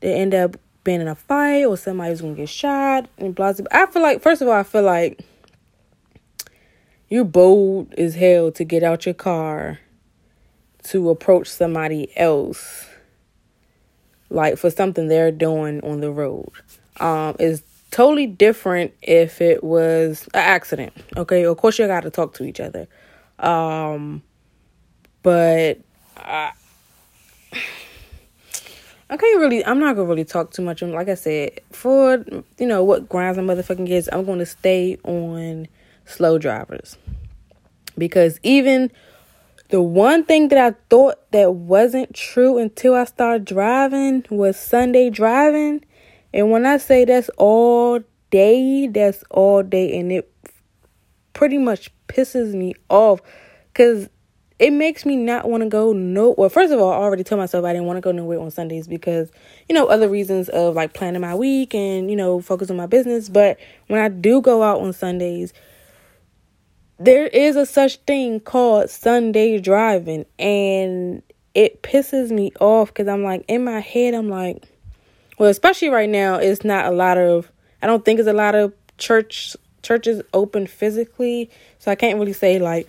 they 0.00 0.14
end 0.14 0.34
up 0.34 0.56
being 0.84 1.00
in 1.00 1.08
a 1.08 1.14
fight 1.14 1.64
or 1.64 1.76
somebody's 1.76 2.20
gonna 2.20 2.34
get 2.34 2.48
shot 2.48 3.08
and 3.18 3.34
blah, 3.34 3.52
blah. 3.52 3.66
I 3.70 3.86
feel 3.86 4.02
like 4.02 4.22
first 4.22 4.40
of 4.40 4.48
all, 4.48 4.54
I 4.54 4.62
feel 4.62 4.82
like 4.82 5.20
you're 7.08 7.24
bold 7.24 7.92
as 7.94 8.14
hell 8.14 8.50
to 8.52 8.64
get 8.64 8.82
out 8.82 9.06
your 9.06 9.14
car 9.14 9.80
to 10.84 11.10
approach 11.10 11.48
somebody 11.48 12.16
else 12.16 12.86
like 14.30 14.56
for 14.56 14.70
something 14.70 15.08
they're 15.08 15.32
doing 15.32 15.80
on 15.82 16.00
the 16.00 16.10
road. 16.10 16.50
Um 17.00 17.36
is 17.38 17.62
totally 17.90 18.26
different 18.26 18.92
if 19.02 19.40
it 19.40 19.64
was 19.64 20.28
an 20.34 20.40
accident. 20.40 20.92
Okay, 21.16 21.44
of 21.44 21.56
course 21.56 21.78
you 21.78 21.86
got 21.86 22.02
to 22.02 22.10
talk 22.10 22.34
to 22.34 22.44
each 22.44 22.60
other. 22.60 22.86
Um 23.38 24.22
but 25.22 25.80
I, 26.16 26.52
I 29.10 29.16
can't 29.16 29.40
really. 29.40 29.64
I'm 29.64 29.78
not 29.78 29.96
gonna 29.96 30.08
really 30.08 30.24
talk 30.24 30.50
too 30.50 30.62
much 30.62 30.82
on. 30.82 30.92
Like 30.92 31.08
I 31.08 31.14
said, 31.14 31.60
for 31.70 32.24
you 32.58 32.66
know 32.66 32.82
what 32.82 33.08
grinds 33.08 33.38
my 33.38 33.44
motherfucking 33.44 33.86
gears, 33.86 34.08
I'm 34.12 34.24
gonna 34.24 34.46
stay 34.46 34.98
on 35.04 35.68
slow 36.04 36.38
drivers 36.38 36.96
because 37.96 38.38
even 38.42 38.90
The 39.68 39.82
one 39.82 40.24
thing 40.24 40.48
that 40.48 40.58
I 40.58 40.76
thought 40.90 41.30
that 41.32 41.54
wasn't 41.54 42.14
true 42.14 42.56
until 42.58 42.94
I 42.94 43.04
started 43.04 43.44
driving 43.44 44.24
was 44.30 44.56
Sunday 44.56 45.10
driving. 45.10 45.84
And 46.32 46.52
when 46.52 46.64
I 46.66 46.76
say 46.76 47.04
that's 47.04 47.30
all 47.36 48.00
day, 48.30 48.86
that's 48.86 49.24
all 49.30 49.64
day. 49.64 49.98
And 49.98 50.12
it 50.12 50.30
pretty 51.32 51.58
much 51.58 51.90
pisses 52.06 52.54
me 52.54 52.74
off 52.88 53.20
because 53.72 54.08
it 54.58 54.72
makes 54.72 55.04
me 55.04 55.16
not 55.16 55.48
want 55.48 55.62
to 55.62 55.68
go 55.68 55.92
no 55.92 56.34
well 56.38 56.48
first 56.48 56.72
of 56.72 56.80
all 56.80 56.90
i 56.90 56.96
already 56.96 57.22
told 57.22 57.38
myself 57.38 57.64
i 57.64 57.72
didn't 57.72 57.86
want 57.86 57.96
to 57.96 58.00
go 58.00 58.12
nowhere 58.12 58.40
on 58.40 58.50
sundays 58.50 58.88
because 58.88 59.30
you 59.68 59.74
know 59.74 59.86
other 59.86 60.08
reasons 60.08 60.48
of 60.48 60.74
like 60.74 60.94
planning 60.94 61.20
my 61.20 61.34
week 61.34 61.74
and 61.74 62.10
you 62.10 62.16
know 62.16 62.40
focus 62.40 62.70
on 62.70 62.76
my 62.76 62.86
business. 62.86 63.28
But 63.28 63.58
when 63.88 64.00
i 64.00 64.08
do 64.08 64.40
go 64.40 64.62
out 64.62 64.80
on 64.80 64.92
sundays 64.92 65.52
there 66.98 67.26
is 67.26 67.56
a 67.56 67.66
such 67.66 67.96
thing 67.98 68.40
called 68.40 68.88
sunday 68.88 69.58
driving 69.58 70.24
and 70.38 71.22
it 71.54 71.82
pisses 71.82 72.30
me 72.30 72.52
off 72.60 72.88
because 72.88 73.08
i'm 73.08 73.22
like 73.22 73.44
in 73.48 73.64
my 73.64 73.80
head 73.80 74.14
i'm 74.14 74.30
like 74.30 74.66
well 75.38 75.50
especially 75.50 75.88
right 75.88 76.08
now 76.08 76.36
it's 76.36 76.64
not 76.64 76.86
a 76.86 76.90
lot 76.90 77.18
of 77.18 77.50
i 77.82 77.86
don't 77.86 78.04
think 78.04 78.18
it's 78.18 78.28
a 78.28 78.32
lot 78.32 78.54
of 78.54 78.72
church 78.96 79.54
churches 79.82 80.20
open 80.32 80.66
physically. 80.66 81.48
So 81.78 81.90
i 81.90 81.94
can't 81.94 82.18
really 82.18 82.32
say 82.32 82.58
like 82.58 82.88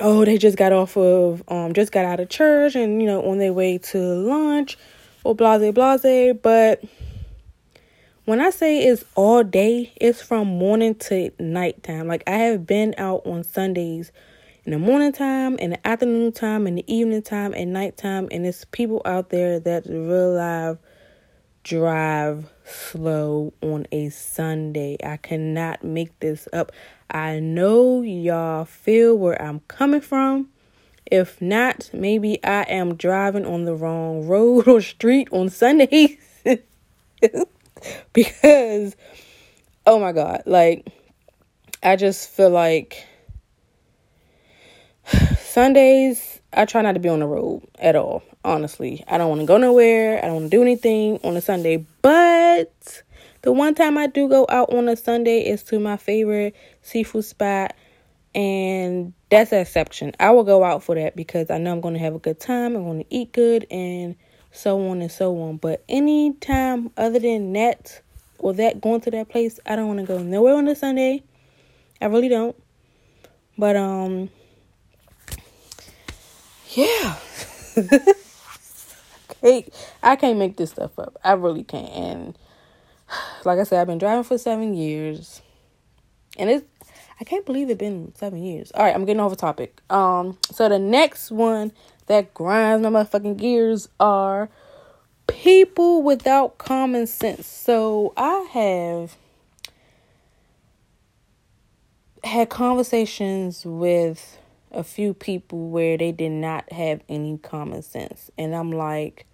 oh, 0.00 0.24
they 0.24 0.38
just 0.38 0.56
got 0.56 0.72
off 0.72 0.96
of, 0.96 1.42
um, 1.48 1.72
just 1.72 1.92
got 1.92 2.04
out 2.04 2.20
of 2.20 2.28
church 2.28 2.74
and, 2.74 3.00
you 3.00 3.06
know, 3.06 3.22
on 3.28 3.38
their 3.38 3.52
way 3.52 3.78
to 3.78 3.98
lunch 3.98 4.78
or 5.24 5.34
blase, 5.34 5.72
blase. 5.72 6.36
But 6.42 6.84
when 8.24 8.40
I 8.40 8.50
say 8.50 8.80
it's 8.80 9.04
all 9.14 9.42
day, 9.42 9.92
it's 9.96 10.22
from 10.22 10.48
morning 10.48 10.94
to 10.96 11.30
nighttime. 11.38 12.06
Like 12.06 12.22
I 12.26 12.36
have 12.36 12.66
been 12.66 12.94
out 12.98 13.22
on 13.26 13.42
Sundays 13.42 14.12
in 14.64 14.72
the 14.72 14.78
morning 14.78 15.12
time, 15.12 15.56
in 15.58 15.70
the 15.70 15.86
afternoon 15.86 16.32
time, 16.32 16.66
in 16.66 16.74
the 16.74 16.84
evening 16.92 17.22
time, 17.22 17.54
and 17.54 17.72
nighttime. 17.72 18.28
And 18.30 18.46
it's 18.46 18.66
people 18.66 19.00
out 19.06 19.30
there 19.30 19.58
that 19.60 19.86
real 19.86 20.34
live 20.34 20.78
drive 21.64 22.50
slow 22.64 23.52
on 23.62 23.86
a 23.92 24.10
Sunday. 24.10 24.98
I 25.02 25.16
cannot 25.16 25.82
make 25.82 26.18
this 26.20 26.48
up. 26.52 26.70
I 27.10 27.40
know 27.40 28.02
y'all 28.02 28.64
feel 28.64 29.16
where 29.16 29.40
I'm 29.40 29.60
coming 29.60 30.00
from. 30.00 30.48
If 31.10 31.40
not, 31.40 31.88
maybe 31.92 32.42
I 32.44 32.62
am 32.62 32.96
driving 32.96 33.46
on 33.46 33.64
the 33.64 33.74
wrong 33.74 34.26
road 34.26 34.68
or 34.68 34.80
street 34.82 35.28
on 35.32 35.48
Sundays. 35.48 36.18
because, 38.12 38.94
oh 39.86 39.98
my 39.98 40.12
God, 40.12 40.42
like, 40.44 40.86
I 41.82 41.96
just 41.96 42.28
feel 42.28 42.50
like 42.50 43.06
Sundays, 45.38 46.40
I 46.52 46.66
try 46.66 46.82
not 46.82 46.92
to 46.92 47.00
be 47.00 47.08
on 47.08 47.20
the 47.20 47.26
road 47.26 47.66
at 47.78 47.96
all, 47.96 48.22
honestly. 48.44 49.02
I 49.08 49.16
don't 49.16 49.28
want 49.30 49.40
to 49.40 49.46
go 49.46 49.56
nowhere. 49.56 50.18
I 50.18 50.26
don't 50.26 50.34
want 50.34 50.50
to 50.50 50.56
do 50.56 50.62
anything 50.62 51.18
on 51.24 51.36
a 51.36 51.40
Sunday. 51.40 51.86
But 52.02 53.02
the 53.42 53.52
one 53.52 53.74
time 53.74 53.96
I 53.96 54.06
do 54.06 54.28
go 54.28 54.46
out 54.48 54.72
on 54.72 54.88
a 54.88 54.96
Sunday 54.96 55.40
is 55.40 55.62
to 55.64 55.78
my 55.78 55.96
favorite 55.96 56.56
seafood 56.82 57.24
spot, 57.24 57.74
and 58.34 59.12
that's 59.30 59.52
an 59.52 59.60
exception. 59.60 60.12
I 60.18 60.30
will 60.30 60.44
go 60.44 60.64
out 60.64 60.82
for 60.82 60.94
that 60.94 61.16
because 61.16 61.50
I 61.50 61.58
know 61.58 61.72
I'm 61.72 61.80
going 61.80 61.94
to 61.94 62.00
have 62.00 62.14
a 62.14 62.18
good 62.18 62.40
time. 62.40 62.76
I'm 62.76 62.84
going 62.84 63.04
to 63.04 63.14
eat 63.14 63.32
good, 63.32 63.66
and 63.70 64.16
so 64.52 64.88
on 64.88 65.00
and 65.00 65.10
so 65.10 65.40
on. 65.42 65.56
But 65.56 65.84
any 65.88 66.32
time 66.34 66.90
other 66.96 67.18
than 67.18 67.52
that 67.52 68.00
or 68.38 68.54
that 68.54 68.80
going 68.80 69.00
to 69.02 69.10
that 69.12 69.28
place, 69.28 69.60
I 69.66 69.76
don't 69.76 69.88
want 69.88 70.00
to 70.00 70.06
go 70.06 70.22
nowhere 70.22 70.54
on 70.54 70.68
a 70.68 70.74
Sunday. 70.74 71.22
I 72.00 72.06
really 72.06 72.28
don't. 72.28 72.56
But 73.56 73.76
um, 73.76 74.30
yeah. 76.70 77.16
I 80.02 80.16
can't 80.16 80.38
make 80.38 80.56
this 80.56 80.70
stuff 80.70 80.98
up. 80.98 81.16
I 81.22 81.32
really 81.32 81.64
can't. 81.64 81.92
And 81.92 82.38
like 83.44 83.58
I 83.58 83.64
said, 83.64 83.80
I've 83.80 83.86
been 83.86 83.98
driving 83.98 84.24
for 84.24 84.38
seven 84.38 84.74
years, 84.74 85.42
and 86.38 86.50
it's 86.50 86.64
I 87.20 87.24
can't 87.24 87.44
believe 87.44 87.68
it's 87.68 87.78
been 87.78 88.14
seven 88.14 88.42
years. 88.42 88.70
All 88.72 88.84
right, 88.84 88.94
I'm 88.94 89.04
getting 89.04 89.20
off 89.20 89.32
a 89.32 89.36
topic. 89.36 89.80
Um, 89.90 90.38
so 90.50 90.68
the 90.68 90.78
next 90.78 91.30
one 91.30 91.72
that 92.06 92.32
grinds 92.32 92.82
my 92.82 92.90
motherfucking 92.90 93.36
gears 93.36 93.88
are 93.98 94.48
people 95.26 96.02
without 96.02 96.58
common 96.58 97.06
sense. 97.06 97.46
So 97.46 98.12
I 98.16 98.48
have 98.52 99.16
had 102.22 102.50
conversations 102.50 103.64
with 103.64 104.38
a 104.70 104.84
few 104.84 105.14
people 105.14 105.70
where 105.70 105.96
they 105.96 106.12
did 106.12 106.32
not 106.32 106.70
have 106.72 107.00
any 107.08 107.38
common 107.38 107.82
sense, 107.82 108.30
and 108.38 108.54
I'm 108.54 108.70
like 108.70 109.26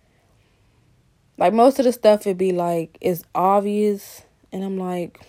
like 1.37 1.53
most 1.53 1.79
of 1.79 1.85
the 1.85 1.93
stuff 1.93 2.23
it'd 2.23 2.39
be 2.39 2.53
like 2.53 2.97
it's 3.01 3.25
obvious 3.35 4.23
and 4.53 4.65
I'm 4.65 4.79
like 4.79 5.21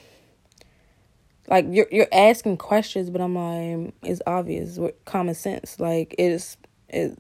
like 1.47 1.65
you're 1.69 1.87
you're 1.91 2.07
asking 2.11 2.57
questions 2.57 3.09
but 3.09 3.21
I'm 3.21 3.35
like 3.35 3.93
it's 4.03 4.21
obvious 4.25 4.77
with 4.77 4.93
common 5.05 5.35
sense. 5.35 5.79
Like 5.79 6.15
it's 6.17 6.57
it 6.89 7.17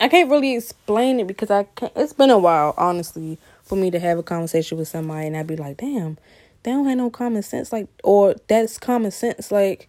I 0.00 0.08
can't 0.08 0.30
really 0.30 0.56
explain 0.56 1.20
it 1.20 1.26
because 1.26 1.50
I 1.50 1.64
can't 1.64 1.92
it's 1.96 2.12
been 2.12 2.30
a 2.30 2.38
while, 2.38 2.74
honestly, 2.76 3.38
for 3.62 3.76
me 3.76 3.90
to 3.90 3.98
have 3.98 4.18
a 4.18 4.22
conversation 4.22 4.78
with 4.78 4.88
somebody 4.88 5.26
and 5.26 5.36
I'd 5.36 5.46
be 5.46 5.56
like, 5.56 5.78
damn, 5.78 6.18
they 6.62 6.72
don't 6.72 6.86
have 6.86 6.98
no 6.98 7.10
common 7.10 7.42
sense 7.42 7.72
like 7.72 7.88
or 8.02 8.34
that's 8.48 8.78
common 8.78 9.10
sense 9.10 9.50
like 9.50 9.88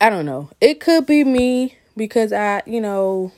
I 0.00 0.10
don't 0.10 0.26
know. 0.26 0.50
It 0.60 0.80
could 0.80 1.06
be 1.06 1.22
me 1.22 1.78
because 1.96 2.32
I, 2.32 2.62
you 2.66 2.80
know, 2.80 3.30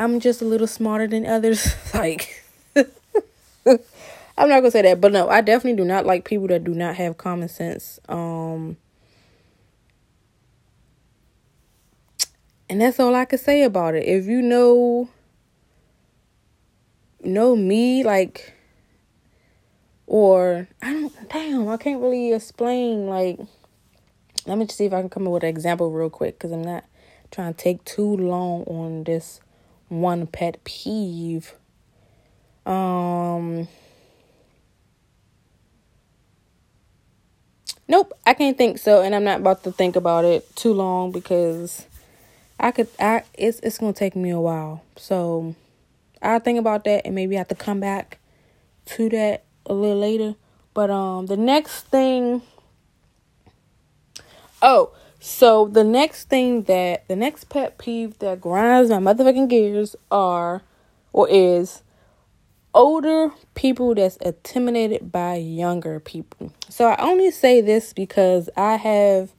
I'm 0.00 0.18
just 0.18 0.40
a 0.40 0.46
little 0.46 0.66
smarter 0.66 1.06
than 1.06 1.26
others. 1.26 1.74
like, 1.94 2.42
I'm 2.74 2.88
not 4.48 4.60
gonna 4.60 4.70
say 4.70 4.80
that, 4.80 4.98
but 4.98 5.12
no, 5.12 5.28
I 5.28 5.42
definitely 5.42 5.76
do 5.76 5.86
not 5.86 6.06
like 6.06 6.24
people 6.24 6.48
that 6.48 6.64
do 6.64 6.74
not 6.74 6.96
have 6.96 7.18
common 7.18 7.50
sense. 7.50 8.00
Um, 8.08 8.78
and 12.70 12.80
that's 12.80 12.98
all 12.98 13.14
I 13.14 13.26
could 13.26 13.40
say 13.40 13.62
about 13.62 13.94
it. 13.94 14.08
If 14.08 14.24
you 14.24 14.40
know, 14.40 15.10
know 17.22 17.54
me, 17.54 18.02
like, 18.02 18.54
or 20.06 20.66
I 20.80 20.94
don't, 20.94 21.28
damn, 21.28 21.68
I 21.68 21.76
can't 21.76 22.00
really 22.00 22.32
explain. 22.32 23.06
Like, 23.06 23.38
let 24.46 24.56
me 24.56 24.64
just 24.64 24.78
see 24.78 24.86
if 24.86 24.94
I 24.94 25.02
can 25.02 25.10
come 25.10 25.26
up 25.26 25.34
with 25.34 25.42
an 25.42 25.50
example 25.50 25.90
real 25.90 26.08
quick 26.08 26.38
because 26.38 26.52
I'm 26.52 26.64
not 26.64 26.84
trying 27.30 27.52
to 27.52 27.62
take 27.62 27.84
too 27.84 28.16
long 28.16 28.62
on 28.62 29.04
this 29.04 29.42
one 29.90 30.26
pet 30.26 30.64
peeve. 30.64 31.52
Um 32.64 33.68
Nope, 37.86 38.12
I 38.24 38.34
can't 38.34 38.56
think 38.56 38.78
so 38.78 39.02
and 39.02 39.14
I'm 39.14 39.24
not 39.24 39.40
about 39.40 39.64
to 39.64 39.72
think 39.72 39.96
about 39.96 40.24
it 40.24 40.54
too 40.54 40.72
long 40.72 41.10
because 41.10 41.86
I 42.58 42.70
could 42.70 42.88
I 43.00 43.24
it's 43.34 43.58
it's 43.60 43.78
going 43.78 43.92
to 43.92 43.98
take 43.98 44.14
me 44.14 44.30
a 44.30 44.40
while. 44.40 44.84
So 44.96 45.56
I'll 46.22 46.38
think 46.40 46.58
about 46.58 46.84
that 46.84 47.04
and 47.04 47.14
maybe 47.16 47.36
I 47.36 47.38
have 47.38 47.48
to 47.48 47.56
come 47.56 47.80
back 47.80 48.18
to 48.86 49.08
that 49.08 49.42
a 49.66 49.74
little 49.74 49.98
later. 49.98 50.36
But 50.72 50.90
um 50.90 51.26
the 51.26 51.36
next 51.36 51.82
thing 51.88 52.42
Oh, 54.62 54.92
so 55.20 55.66
the 55.66 55.84
next 55.84 56.30
thing 56.30 56.62
that 56.62 57.06
the 57.06 57.14
next 57.14 57.50
pet 57.50 57.76
peeve 57.76 58.18
that 58.20 58.40
grinds 58.40 58.88
my 58.90 58.96
motherfucking 58.96 59.50
gears 59.50 59.94
are 60.10 60.62
or 61.12 61.28
is 61.28 61.82
older 62.72 63.30
people 63.54 63.94
that's 63.94 64.16
intimidated 64.16 65.12
by 65.12 65.34
younger 65.34 66.00
people. 66.00 66.52
So 66.70 66.86
I 66.86 66.96
only 67.02 67.30
say 67.30 67.60
this 67.60 67.92
because 67.92 68.48
I 68.56 68.76
have 68.76 69.34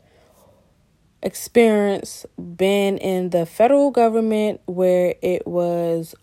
experience 1.24 2.28
been 2.38 3.00
in 3.00 3.32
the 3.32 3.48
federal 3.48 3.90
government 3.90 4.62
where 4.66 5.16
it 5.24 5.48
was 5.48 6.14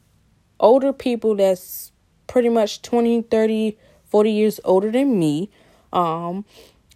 older 0.61 0.93
people 0.93 1.35
that's 1.35 1.91
pretty 2.29 2.49
much 2.49 2.83
20, 2.83 3.23
30, 3.23 3.77
40 4.07 4.31
years 4.31 4.61
older 4.65 4.93
than 4.93 5.19
me. 5.19 5.50
Um 5.93 6.45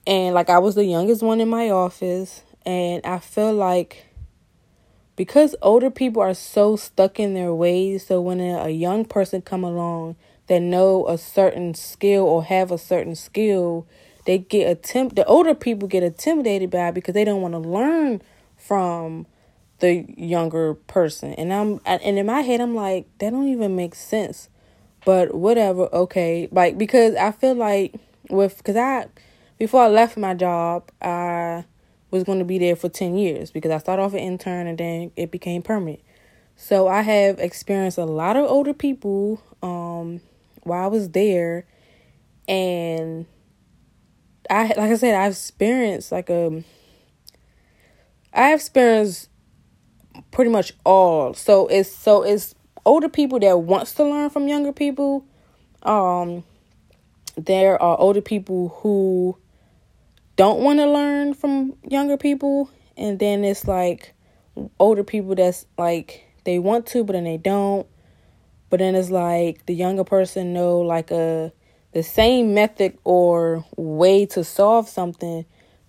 and 0.06 0.34
like 0.34 0.50
I 0.50 0.58
was 0.58 0.74
the 0.76 0.84
youngest 0.84 1.22
one 1.22 1.40
in 1.40 1.48
my 1.48 1.70
office 1.70 2.42
and 2.64 3.04
I 3.04 3.18
feel 3.18 3.52
like 3.52 4.06
because 5.16 5.54
older 5.60 5.90
people 5.90 6.22
are 6.22 6.34
so 6.34 6.76
stuck 6.76 7.20
in 7.20 7.34
their 7.34 7.52
ways, 7.54 8.06
so 8.06 8.20
when 8.20 8.40
a, 8.40 8.68
young 8.70 9.04
person 9.04 9.42
come 9.42 9.62
along 9.62 10.16
that 10.46 10.60
know 10.60 11.06
a 11.06 11.18
certain 11.18 11.74
skill 11.74 12.24
or 12.24 12.44
have 12.44 12.70
a 12.70 12.78
certain 12.78 13.14
skill, 13.14 13.86
they 14.24 14.38
get 14.38 14.70
attempt 14.70 15.16
the 15.16 15.24
older 15.26 15.54
people 15.54 15.88
get 15.88 16.02
intimidated 16.02 16.70
by 16.70 16.90
because 16.90 17.14
they 17.14 17.24
don't 17.24 17.42
want 17.42 17.54
to 17.54 17.58
learn 17.58 18.22
from 18.56 19.26
the 19.80 20.06
younger 20.16 20.74
person. 20.74 21.34
And 21.34 21.52
I'm 21.52 21.80
and 21.84 22.00
in 22.02 22.24
my 22.24 22.40
head 22.40 22.60
I'm 22.60 22.74
like 22.74 23.06
that 23.18 23.30
don't 23.30 23.48
even 23.48 23.76
make 23.76 23.94
sense. 23.94 24.48
But 25.04 25.34
whatever, 25.34 25.92
okay. 25.92 26.48
Like 26.52 26.78
because 26.78 27.16
I 27.16 27.32
feel 27.32 27.54
like 27.54 27.94
with 28.30 28.62
cuz 28.64 28.76
I 28.76 29.06
before 29.58 29.82
I 29.82 29.88
left 29.88 30.16
my 30.16 30.34
job, 30.34 30.90
I 31.02 31.64
was 32.12 32.22
going 32.22 32.38
to 32.38 32.44
be 32.44 32.58
there 32.58 32.76
for 32.76 32.88
10 32.88 33.16
years 33.16 33.50
because 33.50 33.72
I 33.72 33.78
started 33.78 34.02
off 34.02 34.12
an 34.12 34.20
intern 34.20 34.68
and 34.68 34.78
then 34.78 35.10
it 35.16 35.32
became 35.32 35.62
permanent. 35.62 36.00
So 36.54 36.86
I 36.86 37.00
have 37.00 37.40
experienced 37.40 37.98
a 37.98 38.04
lot 38.04 38.36
of 38.36 38.44
older 38.44 38.74
people 38.74 39.42
um, 39.62 40.20
while 40.62 40.84
I 40.84 40.86
was 40.86 41.08
there 41.10 41.66
and 42.46 43.26
I 44.50 44.66
like 44.66 44.78
I 44.78 44.96
said 44.96 45.14
I've 45.14 45.32
experienced 45.32 46.12
like 46.12 46.28
a 46.28 46.48
um, 46.48 46.64
I 48.34 48.52
experienced 48.54 49.30
pretty 50.30 50.50
much 50.50 50.74
all. 50.84 51.32
So 51.34 51.66
it's 51.68 51.90
so 51.90 52.22
it's 52.22 52.54
older 52.84 53.08
people 53.08 53.38
that 53.40 53.58
wants 53.60 53.94
to 53.94 54.04
learn 54.04 54.28
from 54.28 54.48
younger 54.48 54.72
people. 54.72 55.24
Um 55.82 56.44
there 57.36 57.80
are 57.80 57.98
older 57.98 58.20
people 58.20 58.68
who 58.80 59.38
don't 60.36 60.60
want 60.60 60.78
to 60.78 60.90
learn 60.90 61.34
from 61.34 61.74
younger 61.88 62.16
people. 62.16 62.70
And 62.96 63.18
then 63.18 63.44
it's 63.44 63.66
like 63.66 64.14
older 64.78 65.04
people 65.04 65.34
that's 65.34 65.66
like 65.78 66.24
they 66.44 66.58
want 66.58 66.86
to 66.88 67.04
but 67.04 67.14
then 67.14 67.24
they 67.24 67.38
don't. 67.38 67.86
But 68.70 68.78
then 68.78 68.94
it's 68.94 69.10
like 69.10 69.66
the 69.66 69.74
younger 69.74 70.04
person 70.04 70.52
know 70.52 70.80
like 70.80 71.10
a 71.10 71.52
the 71.92 72.02
same 72.02 72.54
method 72.54 72.96
or 73.04 73.64
way 73.76 74.24
to 74.24 74.42
solve 74.42 74.88
something 74.88 75.44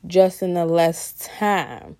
just 0.06 0.42
in 0.42 0.58
a 0.58 0.66
less 0.66 1.14
time. 1.38 1.96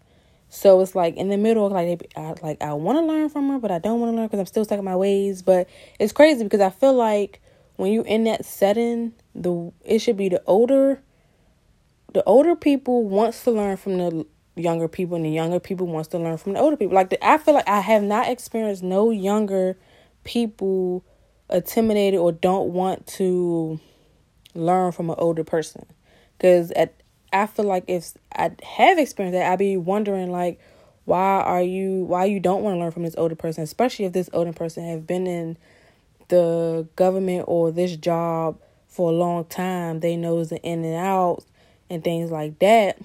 So 0.50 0.82
it's 0.82 0.94
like 0.94 1.16
in 1.16 1.30
the 1.30 1.38
middle 1.38 1.70
like 1.70 2.12
I, 2.16 2.36
like 2.44 2.62
I 2.62 2.74
want 2.74 2.98
to 2.98 3.06
learn 3.06 3.30
from 3.30 3.50
her 3.50 3.60
but 3.60 3.72
I 3.72 3.80
don't 3.80 4.00
want 4.00 4.12
to 4.12 4.18
learn 4.18 4.28
because 4.28 4.40
I'm 4.40 4.46
still 4.46 4.66
stuck 4.66 4.80
in 4.80 4.86
my 4.86 4.96
ways. 4.96 5.42
But 5.42 5.70
it's 6.00 6.14
crazy 6.14 6.44
because 6.44 6.62
I 6.62 6.70
feel 6.70 6.94
like 6.94 7.42
when 7.78 7.92
you're 7.92 8.06
in 8.06 8.26
that 8.26 8.46
setting 8.46 9.14
the 9.34 9.72
it 9.84 10.00
should 10.00 10.18
be 10.18 10.30
the 10.30 10.44
older 10.46 11.02
the 12.14 12.24
older 12.26 12.56
people 12.56 13.04
wants 13.04 13.44
to 13.44 13.52
learn 13.52 13.78
from 13.78 13.98
the 13.98 14.26
younger 14.56 14.88
people 14.88 15.16
and 15.16 15.26
the 15.26 15.30
younger 15.30 15.60
people 15.60 15.88
wants 15.88 16.10
to 16.10 16.20
learn 16.20 16.38
from 16.38 16.54
the 16.54 16.60
older 16.60 16.78
people. 16.78 16.96
Like 16.96 17.10
the, 17.10 17.26
i 17.26 17.38
feel 17.38 17.54
like 17.54 17.68
i 17.68 17.80
have 17.80 18.04
not 18.04 18.30
experienced 18.30 18.84
no 18.84 19.10
younger 19.10 19.78
people 20.24 21.04
intimidated 21.50 22.20
or 22.20 22.32
don't 22.32 22.72
want 22.72 23.06
to 23.08 23.80
learn 24.54 24.92
from 24.92 25.10
an 25.10 25.16
older 25.18 25.44
person. 25.44 25.86
Because 26.38 26.72
at 26.72 26.94
i 27.32 27.48
feel 27.48 27.66
like 27.66 27.84
if 27.88 28.14
i 28.36 28.52
have 28.64 29.00
experienced 29.00 29.34
that 29.34 29.52
i'd 29.52 29.60
be 29.60 29.76
wondering 29.76 30.32
like 30.32 30.60
why 31.06 31.42
are 31.42 31.64
you 31.64 32.04
why 32.04 32.26
you 32.26 32.40
don't 32.40 32.62
want 32.62 32.76
to 32.76 32.80
learn 32.80 32.92
from 32.92 33.04
this 33.04 33.16
older 33.18 33.36
person 33.36 33.64
especially 33.64 34.06
if 34.06 34.14
this 34.14 34.30
older 34.34 34.54
person 34.54 34.88
have 34.88 35.08
been 35.08 35.26
in 35.26 35.58
the 36.28 36.88
government 36.96 37.46
or 37.48 37.72
this 37.72 37.96
job 37.98 38.60
for 38.88 39.10
a 39.10 39.14
long 39.14 39.46
time. 39.46 40.00
They 40.00 40.16
knows 40.16 40.50
the 40.50 40.62
in 40.62 40.86
and 40.86 40.96
out 40.96 41.44
and 41.94 42.04
things 42.04 42.32
like 42.32 42.58
that 42.60 42.98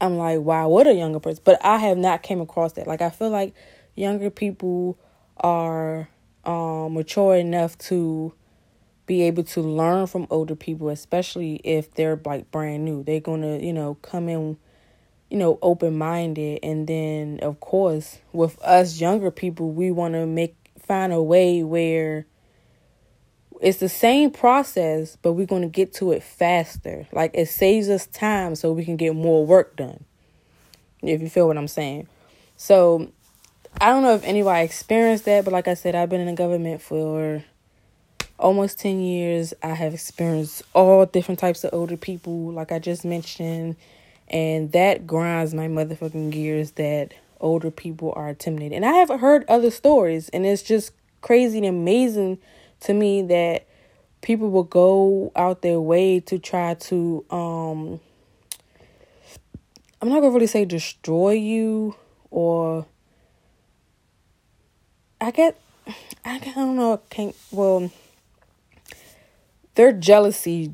i'm 0.00 0.16
like 0.16 0.38
why 0.40 0.64
would 0.64 0.86
a 0.86 0.94
younger 0.94 1.20
person. 1.20 1.42
But 1.44 1.64
i 1.64 1.78
have 1.78 1.98
not 1.98 2.22
came 2.22 2.40
across 2.40 2.74
that. 2.74 2.86
Like 2.86 3.02
i 3.02 3.10
feel 3.10 3.30
like 3.30 3.54
younger 3.94 4.30
people 4.30 4.98
are 5.38 6.08
um, 6.44 6.94
mature 6.94 7.36
enough 7.36 7.78
to 7.78 8.32
be 9.06 9.22
able 9.22 9.44
to 9.44 9.60
learn 9.60 10.06
from 10.06 10.26
older 10.30 10.54
people 10.54 10.88
especially 10.88 11.56
if 11.64 11.92
they're 11.94 12.20
like 12.24 12.50
brand 12.50 12.84
new. 12.84 13.02
They're 13.02 13.20
gonna 13.20 13.58
you 13.58 13.72
know 13.72 13.94
come 14.02 14.28
in 14.28 14.58
you 15.30 15.38
know 15.38 15.58
open 15.62 15.96
minded 15.96 16.60
and 16.62 16.86
then 16.86 17.40
of 17.42 17.58
course 17.60 18.18
with 18.32 18.60
us 18.62 19.00
younger 19.00 19.30
people 19.30 19.70
we 19.70 19.90
want 19.90 20.14
to 20.14 20.26
make 20.26 20.54
find 20.86 21.12
a 21.12 21.22
way 21.22 21.62
where 21.62 22.26
it's 23.64 23.78
the 23.78 23.88
same 23.88 24.30
process, 24.30 25.16
but 25.22 25.32
we're 25.32 25.46
going 25.46 25.62
to 25.62 25.68
get 25.68 25.94
to 25.94 26.12
it 26.12 26.22
faster. 26.22 27.06
Like 27.12 27.30
it 27.32 27.48
saves 27.48 27.88
us 27.88 28.06
time 28.06 28.56
so 28.56 28.72
we 28.72 28.84
can 28.84 28.96
get 28.96 29.14
more 29.14 29.46
work 29.46 29.74
done. 29.74 30.04
If 31.00 31.22
you 31.22 31.30
feel 31.30 31.46
what 31.46 31.56
I'm 31.56 31.68
saying. 31.68 32.06
So 32.58 33.10
I 33.80 33.88
don't 33.88 34.02
know 34.02 34.14
if 34.14 34.22
anybody 34.24 34.66
experienced 34.66 35.24
that, 35.24 35.46
but 35.46 35.54
like 35.54 35.66
I 35.66 35.72
said, 35.72 35.94
I've 35.94 36.10
been 36.10 36.20
in 36.20 36.26
the 36.26 36.34
government 36.34 36.82
for 36.82 37.42
almost 38.38 38.78
10 38.80 39.00
years. 39.00 39.54
I 39.62 39.68
have 39.68 39.94
experienced 39.94 40.62
all 40.74 41.06
different 41.06 41.38
types 41.38 41.64
of 41.64 41.72
older 41.72 41.96
people, 41.96 42.52
like 42.52 42.70
I 42.70 42.78
just 42.78 43.02
mentioned. 43.02 43.76
And 44.28 44.72
that 44.72 45.06
grinds 45.06 45.54
my 45.54 45.68
motherfucking 45.68 46.32
gears 46.32 46.72
that 46.72 47.14
older 47.40 47.70
people 47.70 48.12
are 48.14 48.28
intimidated. 48.28 48.76
And 48.76 48.84
I 48.84 48.92
have 48.92 49.08
heard 49.08 49.46
other 49.48 49.70
stories, 49.70 50.28
and 50.30 50.44
it's 50.44 50.62
just 50.62 50.92
crazy 51.22 51.56
and 51.56 51.66
amazing 51.66 52.38
to 52.84 52.94
me 52.94 53.22
that 53.22 53.66
people 54.20 54.50
will 54.50 54.64
go 54.64 55.32
out 55.36 55.62
their 55.62 55.80
way 55.80 56.20
to 56.20 56.38
try 56.38 56.74
to 56.74 57.24
um 57.30 58.00
I'm 60.00 60.08
not 60.08 60.20
gonna 60.20 60.32
really 60.32 60.46
say 60.46 60.64
destroy 60.64 61.32
you 61.32 61.96
or 62.30 62.86
I 65.20 65.30
get 65.30 65.58
I 66.24 66.38
don't 66.38 66.76
know 66.76 67.00
can't 67.10 67.36
well 67.50 67.90
their 69.74 69.92
jealousy 69.92 70.72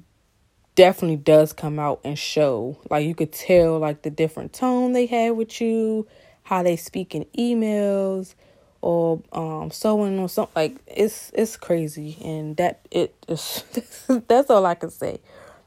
definitely 0.75 1.17
does 1.17 1.53
come 1.53 1.79
out 1.79 2.01
and 2.05 2.19
show. 2.19 2.79
Like 2.89 3.07
you 3.07 3.15
could 3.15 3.33
tell 3.33 3.79
like 3.79 4.03
the 4.03 4.11
different 4.11 4.53
tone 4.53 4.93
they 4.93 5.07
had 5.07 5.33
with 5.33 5.61
you, 5.61 6.07
how 6.45 6.63
they 6.63 6.77
speak 6.77 7.15
in 7.15 7.25
emails, 7.37 8.35
or 8.83 9.23
um 9.33 9.71
sewing 9.71 10.19
or 10.19 10.29
something 10.29 10.53
like 10.55 10.77
it's 10.87 11.31
it's 11.35 11.57
crazy 11.57 12.17
and 12.25 12.57
that 12.57 12.81
it 12.91 13.15
is 13.29 13.65
that's 14.29 14.51
all 14.51 14.65
I 14.67 14.75
can 14.75 14.91
say. 14.91 15.21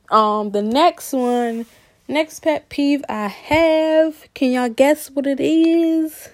Um 0.09 0.51
the 0.51 0.61
next 0.61 1.13
one, 1.13 1.65
next 2.07 2.41
pet 2.41 2.69
peeve 2.69 3.03
I 3.09 3.27
have, 3.27 4.27
can 4.33 4.51
y'all 4.51 4.69
guess 4.69 5.09
what 5.09 5.27
it 5.27 5.39
is? 5.39 6.29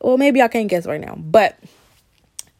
Well, 0.00 0.16
maybe 0.16 0.40
I 0.40 0.48
can't 0.48 0.68
guess 0.68 0.86
right 0.86 1.00
now, 1.00 1.16
but 1.16 1.58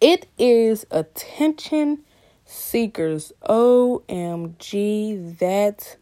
it 0.01 0.27
is 0.39 0.87
attention 0.91 2.05
seekers. 2.45 3.33
OMG, 3.43 5.39
that 5.39 5.97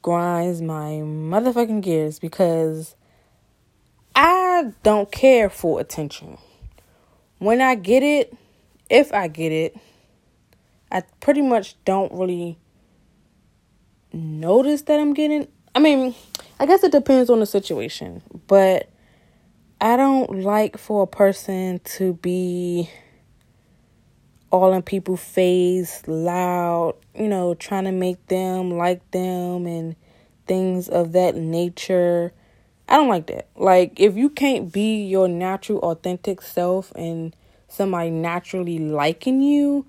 grinds 0.00 0.60
my 0.60 1.00
motherfucking 1.02 1.82
gears 1.82 2.18
because 2.18 2.96
I 4.14 4.72
don't 4.82 5.10
care 5.10 5.48
for 5.48 5.80
attention. 5.80 6.38
When 7.38 7.60
I 7.60 7.74
get 7.74 8.02
it, 8.02 8.36
if 8.90 9.12
I 9.12 9.28
get 9.28 9.52
it, 9.52 9.76
I 10.90 11.02
pretty 11.20 11.42
much 11.42 11.76
don't 11.84 12.12
really 12.12 12.58
notice 14.12 14.82
that 14.82 15.00
I'm 15.00 15.14
getting. 15.14 15.48
I 15.74 15.78
mean, 15.78 16.14
I 16.60 16.66
guess 16.66 16.84
it 16.84 16.92
depends 16.92 17.30
on 17.30 17.40
the 17.40 17.46
situation, 17.46 18.22
but 18.46 18.90
I 19.80 19.96
don't 19.96 20.42
like 20.42 20.76
for 20.76 21.02
a 21.02 21.06
person 21.06 21.80
to 21.96 22.12
be 22.14 22.90
all 24.52 24.74
in 24.74 24.82
people's 24.82 25.22
face, 25.22 26.06
loud, 26.06 26.94
you 27.14 27.26
know, 27.26 27.54
trying 27.54 27.84
to 27.84 27.92
make 27.92 28.24
them 28.26 28.76
like 28.76 29.10
them 29.10 29.66
and 29.66 29.96
things 30.46 30.88
of 30.88 31.12
that 31.12 31.34
nature. 31.34 32.32
I 32.92 32.96
don't 32.96 33.08
like 33.08 33.26
that. 33.28 33.48
Like, 33.56 33.98
if 33.98 34.18
you 34.18 34.28
can't 34.28 34.70
be 34.70 35.06
your 35.06 35.26
natural, 35.26 35.78
authentic 35.78 36.42
self 36.42 36.92
and 36.94 37.34
somebody 37.66 38.10
naturally 38.10 38.78
liking 38.78 39.40
you, 39.40 39.86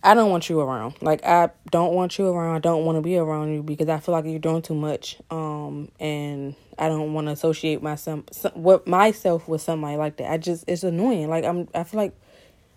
I 0.00 0.14
don't 0.14 0.30
want 0.30 0.48
you 0.48 0.60
around. 0.60 0.94
Like, 1.02 1.24
I 1.26 1.50
don't 1.72 1.92
want 1.94 2.16
you 2.16 2.28
around. 2.28 2.54
I 2.54 2.58
don't 2.60 2.84
want 2.84 2.94
to 2.94 3.02
be 3.02 3.18
around 3.18 3.52
you 3.52 3.64
because 3.64 3.88
I 3.88 3.98
feel 3.98 4.12
like 4.12 4.24
you're 4.24 4.38
doing 4.38 4.62
too 4.62 4.76
much. 4.76 5.16
Um, 5.32 5.90
and 5.98 6.54
I 6.78 6.88
don't 6.88 7.12
want 7.12 7.26
to 7.26 7.32
associate 7.32 7.82
myself, 7.82 8.22
what 8.54 8.86
myself 8.86 9.48
with 9.48 9.60
somebody 9.60 9.96
like 9.96 10.16
that. 10.18 10.30
I 10.30 10.38
just, 10.38 10.66
it's 10.68 10.84
annoying. 10.84 11.28
Like, 11.28 11.44
I'm, 11.44 11.66
I 11.74 11.82
feel 11.82 11.98
like 11.98 12.14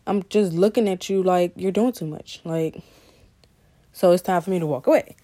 I'm 0.07 0.23
just 0.23 0.53
looking 0.53 0.89
at 0.89 1.07
you 1.07 1.21
like 1.21 1.53
you're 1.55 1.71
doing 1.71 1.91
too 1.91 2.07
much. 2.07 2.41
Like, 2.45 2.81
so 3.91 4.11
it's 4.11 4.23
time 4.23 4.41
for 4.41 4.49
me 4.49 4.57
to 4.57 4.65
walk 4.65 4.87
away. 4.87 5.15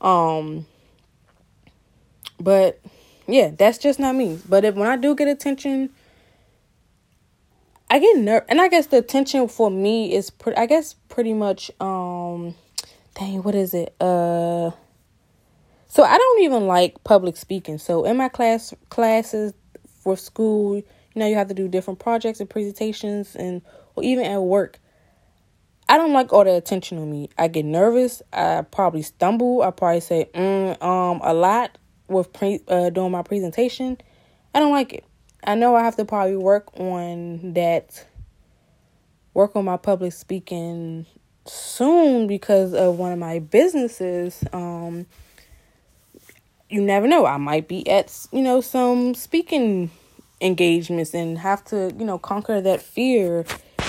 Um, 0.00 0.64
but 2.38 2.80
yeah, 3.26 3.50
that's 3.56 3.78
just 3.78 3.98
not 3.98 4.14
me. 4.14 4.38
But 4.48 4.64
if 4.64 4.74
when 4.74 4.88
I 4.88 4.96
do 4.96 5.14
get 5.14 5.28
attention, 5.28 5.90
I 7.90 7.98
get 7.98 8.16
nerve, 8.16 8.44
and 8.48 8.60
I 8.60 8.68
guess 8.68 8.86
the 8.86 8.98
attention 8.98 9.48
for 9.48 9.70
me 9.70 10.14
is 10.14 10.30
pretty. 10.30 10.58
I 10.58 10.66
guess 10.66 10.94
pretty 11.08 11.34
much. 11.34 11.70
Um, 11.80 12.54
dang, 13.14 13.42
what 13.42 13.54
is 13.54 13.74
it? 13.74 13.94
Uh, 14.00 14.70
so 15.88 16.02
I 16.02 16.16
don't 16.16 16.42
even 16.42 16.66
like 16.66 17.02
public 17.04 17.36
speaking. 17.36 17.78
So 17.78 18.04
in 18.04 18.16
my 18.16 18.28
class 18.28 18.72
classes 18.88 19.52
for 20.02 20.16
school, 20.16 20.76
you 20.76 20.84
know, 21.14 21.26
you 21.26 21.36
have 21.36 21.48
to 21.48 21.54
do 21.54 21.68
different 21.68 21.98
projects 22.00 22.40
and 22.40 22.48
presentations, 22.48 23.36
and 23.36 23.62
or 23.94 24.02
even 24.02 24.24
at 24.24 24.40
work. 24.40 24.78
I 25.88 25.98
don't 25.98 26.14
like 26.14 26.32
all 26.32 26.44
the 26.44 26.56
attention 26.56 26.96
on 26.96 27.10
me. 27.10 27.28
I 27.36 27.48
get 27.48 27.66
nervous. 27.66 28.22
I 28.32 28.62
probably 28.62 29.02
stumble. 29.02 29.62
I 29.62 29.70
probably 29.70 30.00
say 30.00 30.30
mm, 30.34 30.82
um 30.82 31.20
a 31.22 31.34
lot 31.34 31.76
with 32.12 32.32
pre- 32.32 32.62
uh, 32.68 32.90
doing 32.90 33.10
my 33.10 33.22
presentation. 33.22 33.98
I 34.54 34.60
don't 34.60 34.72
like 34.72 34.92
it. 34.92 35.04
I 35.44 35.54
know 35.54 35.74
I 35.74 35.82
have 35.82 35.96
to 35.96 36.04
probably 36.04 36.36
work 36.36 36.78
on 36.78 37.54
that, 37.54 38.06
work 39.34 39.56
on 39.56 39.64
my 39.64 39.76
public 39.76 40.12
speaking 40.12 41.06
soon 41.46 42.26
because 42.26 42.74
of 42.74 42.98
one 42.98 43.12
of 43.12 43.18
my 43.18 43.40
businesses. 43.40 44.44
Um, 44.52 45.06
you 46.68 46.80
never 46.80 47.06
know. 47.06 47.26
I 47.26 47.36
might 47.36 47.68
be 47.68 47.88
at, 47.88 48.26
you 48.32 48.40
know, 48.40 48.60
some 48.60 49.14
speaking 49.14 49.90
engagements 50.40 51.14
and 51.14 51.38
have 51.38 51.64
to, 51.66 51.92
you 51.98 52.04
know, 52.04 52.18
conquer 52.18 52.60
that 52.60 52.80
fear. 52.80 53.44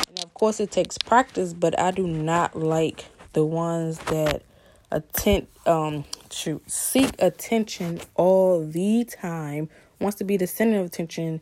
And 0.10 0.24
of 0.24 0.34
course, 0.34 0.60
it 0.60 0.72
takes 0.72 0.98
practice, 0.98 1.54
but 1.54 1.80
I 1.80 1.92
do 1.92 2.06
not 2.08 2.58
like 2.58 3.06
the 3.34 3.46
ones 3.46 4.00
that 4.00 4.44
attempt, 4.92 5.56
um, 5.68 6.04
shoot, 6.34 6.70
seek 6.70 7.12
attention 7.20 8.02
all 8.16 8.66
the 8.66 9.06
time, 9.06 9.70
wants 10.00 10.18
to 10.18 10.24
be 10.24 10.38
the 10.38 10.48
center 10.48 10.80
of 10.80 10.88
attention. 10.88 11.42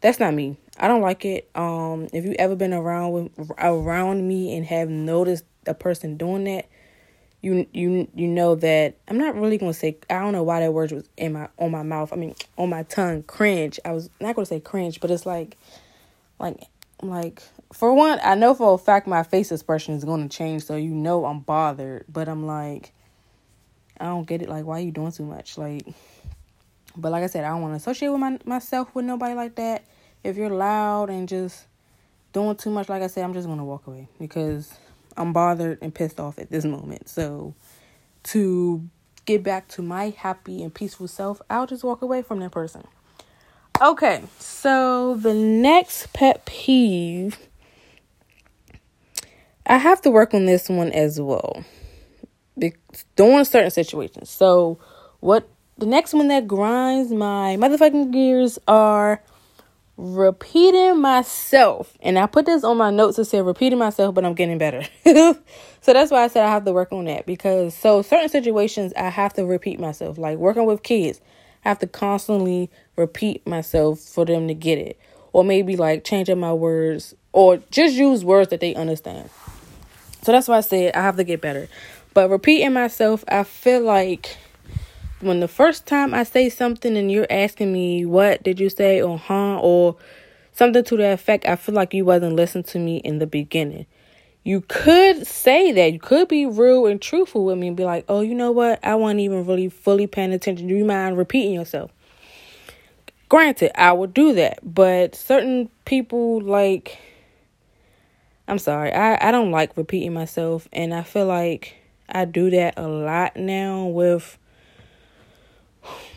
That's 0.00 0.20
not 0.20 0.34
me. 0.34 0.56
I 0.78 0.88
don't 0.88 1.00
like 1.00 1.24
it. 1.24 1.50
Um, 1.54 2.08
if 2.12 2.24
you 2.24 2.34
ever 2.38 2.54
been 2.54 2.72
around 2.72 3.12
with 3.12 3.50
around 3.58 4.26
me 4.26 4.56
and 4.56 4.64
have 4.66 4.88
noticed 4.88 5.44
a 5.66 5.74
person 5.74 6.16
doing 6.16 6.44
that, 6.44 6.66
you 7.40 7.66
you 7.72 8.08
you 8.14 8.28
know 8.28 8.54
that 8.56 8.96
I'm 9.08 9.18
not 9.18 9.34
really 9.34 9.58
gonna 9.58 9.74
say 9.74 9.98
I 10.08 10.20
don't 10.20 10.32
know 10.32 10.42
why 10.42 10.60
that 10.60 10.72
word 10.72 10.92
was 10.92 11.08
in 11.16 11.32
my 11.32 11.48
on 11.58 11.70
my 11.70 11.82
mouth. 11.82 12.12
I 12.12 12.16
mean 12.16 12.34
on 12.56 12.70
my 12.70 12.84
tongue. 12.84 13.24
Cringe. 13.24 13.80
I 13.84 13.92
was 13.92 14.10
not 14.20 14.34
gonna 14.34 14.46
say 14.46 14.60
cringe, 14.60 15.00
but 15.00 15.10
it's 15.10 15.26
like 15.26 15.56
like 16.38 16.60
like 17.02 17.42
for 17.72 17.92
one, 17.92 18.18
I 18.22 18.34
know 18.34 18.54
for 18.54 18.74
a 18.74 18.78
fact 18.78 19.06
my 19.06 19.22
face 19.22 19.52
expression 19.52 19.94
is 19.94 20.04
gonna 20.04 20.28
change, 20.28 20.64
so 20.64 20.76
you 20.76 20.90
know 20.90 21.24
I'm 21.24 21.40
bothered. 21.40 22.04
But 22.08 22.28
I'm 22.28 22.46
like, 22.46 22.92
I 24.00 24.06
don't 24.06 24.26
get 24.26 24.42
it. 24.42 24.48
Like, 24.48 24.64
why 24.64 24.78
are 24.78 24.82
you 24.82 24.92
doing 24.92 25.12
too 25.12 25.24
much? 25.24 25.58
Like, 25.58 25.86
but 26.96 27.12
like 27.12 27.22
I 27.22 27.26
said, 27.26 27.44
I 27.44 27.48
don't 27.48 27.62
want 27.62 27.72
to 27.72 27.76
associate 27.76 28.08
with 28.08 28.20
my 28.20 28.38
myself 28.44 28.94
with 28.94 29.04
nobody 29.04 29.34
like 29.34 29.54
that. 29.56 29.84
If 30.24 30.36
you're 30.36 30.50
loud 30.50 31.10
and 31.10 31.28
just 31.28 31.66
doing 32.32 32.56
too 32.56 32.70
much, 32.70 32.88
like 32.88 33.02
I 33.02 33.06
said, 33.06 33.24
I'm 33.24 33.34
just 33.34 33.46
gonna 33.46 33.64
walk 33.64 33.86
away 33.86 34.08
because 34.18 34.72
I'm 35.16 35.32
bothered 35.32 35.78
and 35.82 35.94
pissed 35.94 36.20
off 36.20 36.38
at 36.38 36.50
this 36.50 36.64
moment. 36.64 37.08
So 37.08 37.54
to 38.24 38.88
get 39.24 39.42
back 39.42 39.68
to 39.68 39.82
my 39.82 40.10
happy 40.10 40.62
and 40.62 40.74
peaceful 40.74 41.08
self, 41.08 41.40
I'll 41.50 41.66
just 41.66 41.84
walk 41.84 42.02
away 42.02 42.22
from 42.22 42.40
that 42.40 42.50
person. 42.50 42.84
Okay, 43.80 44.22
so 44.38 45.14
the 45.14 45.34
next 45.34 46.12
pet 46.12 46.44
peeve, 46.44 47.38
I 49.66 49.76
have 49.76 50.00
to 50.02 50.10
work 50.10 50.34
on 50.34 50.46
this 50.46 50.68
one 50.68 50.90
as 50.90 51.20
well. 51.20 51.64
Doing 53.16 53.44
certain 53.44 53.70
situations. 53.70 54.30
So, 54.30 54.78
what 55.20 55.48
the 55.78 55.86
next 55.86 56.12
one 56.12 56.28
that 56.28 56.48
grinds 56.48 57.12
my 57.12 57.56
motherfucking 57.56 58.12
gears 58.12 58.58
are 58.66 59.22
repeating 59.98 61.00
myself. 61.00 61.98
And 62.00 62.18
I 62.18 62.26
put 62.26 62.46
this 62.46 62.64
on 62.64 62.76
my 62.76 62.90
notes 62.90 63.16
to 63.16 63.24
say 63.24 63.42
repeating 63.42 63.78
myself, 63.78 64.14
but 64.14 64.24
I'm 64.24 64.34
getting 64.34 64.56
better. 64.56 64.82
so 65.04 65.92
that's 65.92 66.10
why 66.10 66.22
I 66.22 66.28
said 66.28 66.44
I 66.44 66.50
have 66.50 66.64
to 66.64 66.72
work 66.72 66.92
on 66.92 67.04
that 67.06 67.26
because 67.26 67.74
so 67.74 68.02
certain 68.02 68.28
situations 68.28 68.92
I 68.96 69.08
have 69.08 69.34
to 69.34 69.44
repeat 69.44 69.80
myself. 69.80 70.16
Like 70.16 70.38
working 70.38 70.66
with 70.66 70.84
kids, 70.84 71.20
I 71.64 71.68
have 71.68 71.80
to 71.80 71.88
constantly 71.88 72.70
repeat 72.96 73.46
myself 73.46 73.98
for 73.98 74.24
them 74.24 74.48
to 74.48 74.54
get 74.54 74.78
it. 74.78 74.98
Or 75.32 75.44
maybe 75.44 75.76
like 75.76 76.04
changing 76.04 76.38
my 76.38 76.52
words 76.52 77.14
or 77.32 77.58
just 77.70 77.94
use 77.94 78.24
words 78.24 78.50
that 78.50 78.60
they 78.60 78.74
understand. 78.74 79.28
So 80.22 80.32
that's 80.32 80.48
why 80.48 80.58
I 80.58 80.60
said 80.62 80.94
I 80.94 81.02
have 81.02 81.16
to 81.16 81.24
get 81.24 81.40
better. 81.40 81.68
But 82.18 82.30
repeating 82.30 82.72
myself, 82.72 83.22
I 83.28 83.44
feel 83.44 83.80
like 83.80 84.38
when 85.20 85.38
the 85.38 85.46
first 85.46 85.86
time 85.86 86.12
I 86.12 86.24
say 86.24 86.48
something 86.48 86.96
and 86.96 87.12
you're 87.12 87.28
asking 87.30 87.72
me 87.72 88.04
what 88.06 88.42
did 88.42 88.58
you 88.58 88.70
say 88.70 89.00
or 89.00 89.16
huh 89.16 89.60
or 89.60 89.94
something 90.52 90.82
to 90.82 90.96
that 90.96 91.12
effect, 91.12 91.46
I 91.46 91.54
feel 91.54 91.76
like 91.76 91.94
you 91.94 92.04
wasn't 92.04 92.34
listening 92.34 92.64
to 92.64 92.80
me 92.80 92.96
in 92.96 93.20
the 93.20 93.28
beginning. 93.28 93.86
You 94.42 94.62
could 94.66 95.28
say 95.28 95.70
that. 95.70 95.92
You 95.92 96.00
could 96.00 96.26
be 96.26 96.44
real 96.44 96.86
and 96.86 97.00
truthful 97.00 97.44
with 97.44 97.56
me 97.56 97.68
and 97.68 97.76
be 97.76 97.84
like, 97.84 98.04
oh, 98.08 98.22
you 98.22 98.34
know 98.34 98.50
what? 98.50 98.84
I 98.84 98.96
wasn't 98.96 99.20
even 99.20 99.46
really 99.46 99.68
fully 99.68 100.08
paying 100.08 100.32
attention. 100.32 100.66
Do 100.66 100.74
you 100.74 100.84
mind 100.84 101.16
repeating 101.16 101.52
yourself? 101.52 101.92
Granted, 103.28 103.80
I 103.80 103.92
would 103.92 104.12
do 104.12 104.32
that. 104.32 104.58
But 104.64 105.14
certain 105.14 105.70
people 105.84 106.40
like 106.40 106.98
I'm 108.48 108.58
sorry, 108.58 108.92
I, 108.92 109.28
I 109.28 109.30
don't 109.30 109.52
like 109.52 109.76
repeating 109.76 110.14
myself 110.14 110.68
and 110.72 110.92
I 110.92 111.04
feel 111.04 111.26
like 111.26 111.77
I 112.08 112.24
do 112.24 112.50
that 112.50 112.74
a 112.76 112.88
lot 112.88 113.36
now 113.36 113.86
with 113.86 114.38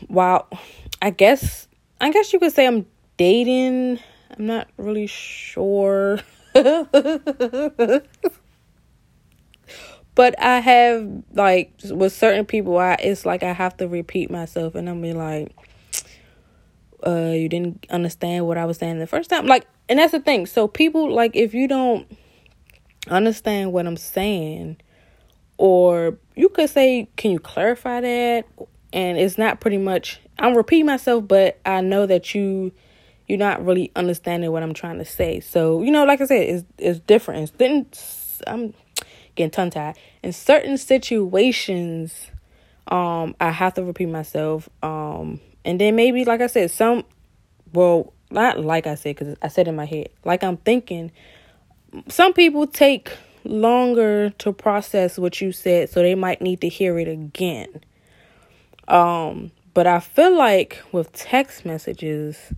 while 0.08 0.48
I 1.02 1.10
guess 1.10 1.68
I 2.00 2.12
guess 2.12 2.34
you 2.34 2.40
could 2.40 2.54
say 2.54 2.66
I'm 2.66 2.86
dating. 3.18 4.00
I'm 4.38 4.46
not 4.46 4.70
really 4.78 5.08
sure. 5.08 6.20
but 6.54 8.06
I 10.40 10.60
have 10.60 11.24
like 11.34 11.74
with 11.90 12.14
certain 12.14 12.46
people 12.46 12.78
I 12.78 12.94
it's 12.96 13.26
like 13.26 13.44
I 13.44 13.54
have 13.54 13.78
to 13.78 13.88
repeat 13.88 14.30
myself 14.30 14.76
and 14.76 14.90
I'm 14.90 15.02
be 15.02 15.14
like 15.14 15.56
uh 17.06 17.32
you 17.34 17.50
didn't 17.50 17.86
understand 17.90 18.48
what 18.48 18.58
I 18.58 18.66
was 18.66 18.78
saying 18.78 19.00
the 19.00 19.08
first 19.08 19.30
time. 19.30 19.48
Like 19.48 19.68
and 19.90 20.00
that's 20.00 20.12
the 20.12 20.20
thing. 20.20 20.46
So 20.46 20.68
people 20.68 21.14
like 21.14 21.36
if 21.36 21.54
you 21.54 21.68
don't 21.68 22.08
understand 23.10 23.74
what 23.74 23.88
I'm 23.88 23.98
saying 23.98 24.78
or 25.58 26.18
you 26.36 26.50
could 26.50 26.70
say 26.70 27.08
can 27.16 27.32
you 27.32 27.40
clarify 27.40 28.02
that 28.02 28.46
and 28.94 29.18
it's 29.18 29.38
not 29.38 29.60
pretty 29.60 29.78
much 29.78 30.20
I'm 30.40 30.56
repeating 30.56 30.88
myself, 30.88 31.28
but 31.28 31.60
I 31.66 31.82
know 31.82 32.06
that 32.06 32.34
you 32.34 32.72
you're 33.28 33.38
not 33.38 33.64
really 33.66 33.92
understanding 33.96 34.52
what 34.52 34.64
I'm 34.64 34.74
trying 34.74 34.98
to 34.98 35.06
say. 35.06 35.40
So, 35.40 35.82
you 35.82 35.92
know, 35.92 36.04
like 36.04 36.20
I 36.20 36.26
said, 36.26 36.50
it's 36.50 36.66
it's 36.78 37.00
different. 37.00 37.52
It's, 37.60 38.42
I'm 38.48 38.74
getting 39.36 39.52
tongue 39.52 39.70
tied. 39.70 39.98
In 40.24 40.34
certain 40.34 40.78
situations, 40.78 42.28
um, 42.88 43.36
I 43.40 43.52
have 43.52 43.76
to 43.76 43.84
repeat 43.84 44.08
myself. 44.08 44.68
Um, 44.84 45.40
and 45.64 45.80
then 45.80 45.96
maybe, 45.96 46.26
like 46.26 46.42
I 46.42 46.48
said, 46.48 46.72
some, 46.72 47.06
well, 47.74 48.14
not 48.32 48.60
like 48.60 48.88
I 48.88 48.96
said, 48.96 49.16
because 49.16 49.38
I 49.42 49.48
said 49.48 49.68
in 49.68 49.76
my 49.76 49.86
head, 49.86 50.10
like 50.26 50.44
I'm 50.44 50.58
thinking, 50.58 51.12
some 52.08 52.34
people 52.34 52.68
take 52.68 53.12
longer 53.44 54.30
to 54.32 54.54
process 54.54 55.18
what 55.18 55.42
you 55.42 55.52
said, 55.52 55.90
so 55.90 56.02
they 56.02 56.16
might 56.16 56.42
need 56.42 56.62
to 56.62 56.70
hear 56.70 56.98
it 57.00 57.08
again. 57.08 57.82
Um, 58.88 59.52
but 59.74 59.88
I 59.88 60.00
feel 60.00 60.36
like 60.36 60.82
with 60.92 61.12
text 61.14 61.66
messages, 61.66 62.54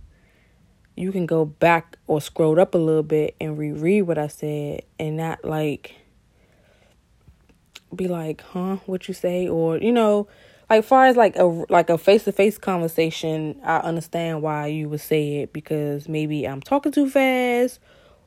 you 0.96 1.12
can 1.12 1.26
go 1.26 1.44
back 1.44 1.98
or 2.06 2.20
scroll 2.20 2.60
up 2.60 2.74
a 2.74 2.78
little 2.78 3.02
bit 3.02 3.34
and 3.40 3.58
reread 3.58 4.02
what 4.02 4.18
I 4.18 4.28
said 4.28 4.82
and 4.98 5.16
not 5.16 5.44
like 5.44 5.94
be 7.94 8.08
like, 8.08 8.42
huh, 8.42 8.76
what 8.86 9.06
you 9.08 9.14
say? 9.14 9.48
Or, 9.48 9.78
you 9.78 9.92
know, 9.92 10.26
like 10.70 10.84
far 10.84 11.06
as 11.06 11.16
like 11.16 11.36
a 11.36 11.44
like 11.44 11.90
a 11.90 11.98
face 11.98 12.24
to 12.24 12.32
face 12.32 12.58
conversation, 12.58 13.60
I 13.62 13.78
understand 13.78 14.42
why 14.42 14.66
you 14.66 14.88
would 14.88 15.00
say 15.00 15.42
it 15.42 15.52
because 15.52 16.08
maybe 16.08 16.46
I'm 16.46 16.60
talking 16.60 16.92
too 16.92 17.08
fast 17.08 17.80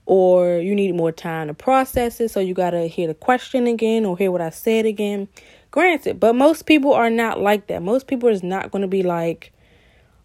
or 0.07 0.59
you 0.59 0.73
need 0.73 0.95
more 0.95 1.11
time 1.11 1.47
to 1.47 1.53
process 1.53 2.21
it, 2.21 2.31
so 2.31 2.39
you 2.39 2.53
gotta 2.53 2.87
hear 2.87 3.07
the 3.07 3.13
question 3.13 3.67
again 3.67 4.05
or 4.05 4.17
hear 4.17 4.31
what 4.31 4.39
I 4.39 4.49
said 4.49 4.85
again. 4.85 5.27
Granted, 5.69 6.17
but 6.17 6.33
most 6.33 6.65
people 6.65 6.93
are 6.93 7.09
not 7.09 7.41
like 7.41 7.67
that. 7.67 7.81
Most 7.81 8.07
people 8.07 8.29
is 8.29 8.41
not 8.41 8.71
going 8.71 8.83
to 8.83 8.87
be 8.87 9.03
like, 9.03 9.51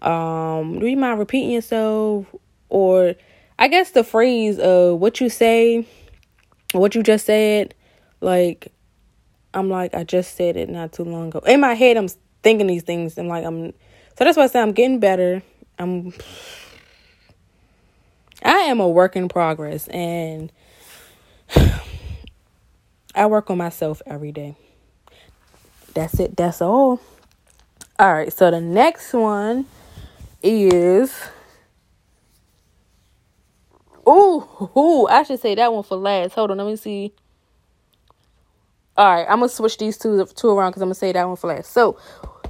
um, 0.01 0.79
do 0.79 0.87
you 0.87 0.97
mind 0.97 1.18
repeating 1.18 1.51
yourself? 1.51 2.27
Or 2.68 3.14
I 3.59 3.66
guess 3.66 3.90
the 3.90 4.05
phrase 4.05 4.61
of 4.61 5.01
what 5.01 5.21
you 5.21 5.29
say, 5.29 5.85
what 6.73 6.95
you 6.95 7.03
just 7.03 7.27
said, 7.27 7.75
like, 8.21 8.73
I'm 9.53 9.68
like, 9.68 9.95
I 9.95 10.05
just 10.05 10.37
said 10.37 10.57
it 10.57 10.68
not 10.68 10.92
too 10.92 11.05
long 11.05 11.29
ago. 11.29 11.40
In 11.40 11.61
my 11.61 11.75
head, 11.75 11.97
I'm 11.97 12.09
thinking 12.45 12.68
these 12.68 12.85
things. 12.85 13.18
and 13.18 13.29
like, 13.29 13.45
I'm, 13.45 13.73
so 14.16 14.25
that's 14.25 14.37
why 14.37 14.45
I 14.45 14.47
say 14.47 14.61
I'm 14.61 14.73
getting 14.73 15.01
better. 15.01 15.42
I'm, 15.81 16.14
I 18.44 18.59
am 18.61 18.81
a 18.81 18.88
work 18.88 19.16
in 19.16 19.28
progress 19.28 19.88
and 19.88 20.52
I 23.14 23.26
work 23.26 23.50
on 23.50 23.59
myself 23.59 24.00
every 24.07 24.33
day 24.33 24.57
that's 25.94 26.18
it. 26.20 26.37
That's 26.37 26.62
all. 26.62 27.00
All 27.98 28.12
right. 28.12 28.33
So 28.33 28.50
the 28.50 28.61
next 28.61 29.12
one 29.12 29.66
is. 30.42 31.14
Ooh, 34.09 35.07
I 35.09 35.22
should 35.22 35.40
say 35.40 35.55
that 35.55 35.72
one 35.72 35.85
for 35.85 35.96
last. 35.96 36.33
Hold 36.35 36.50
on, 36.50 36.59
let 36.59 36.66
me 36.66 36.74
see. 36.74 37.12
All 38.96 39.14
right, 39.14 39.26
I'm 39.28 39.38
gonna 39.38 39.48
switch 39.48 39.78
these 39.78 39.96
two 39.96 40.26
two 40.35 40.50
around 40.50 40.72
because 40.72 40.83
I'm 40.83 40.88
gonna 40.88 40.96
say 40.96 41.12
that 41.12 41.26
one 41.26 41.37
for 41.37 41.46
last. 41.46 41.70
So, 41.70 41.98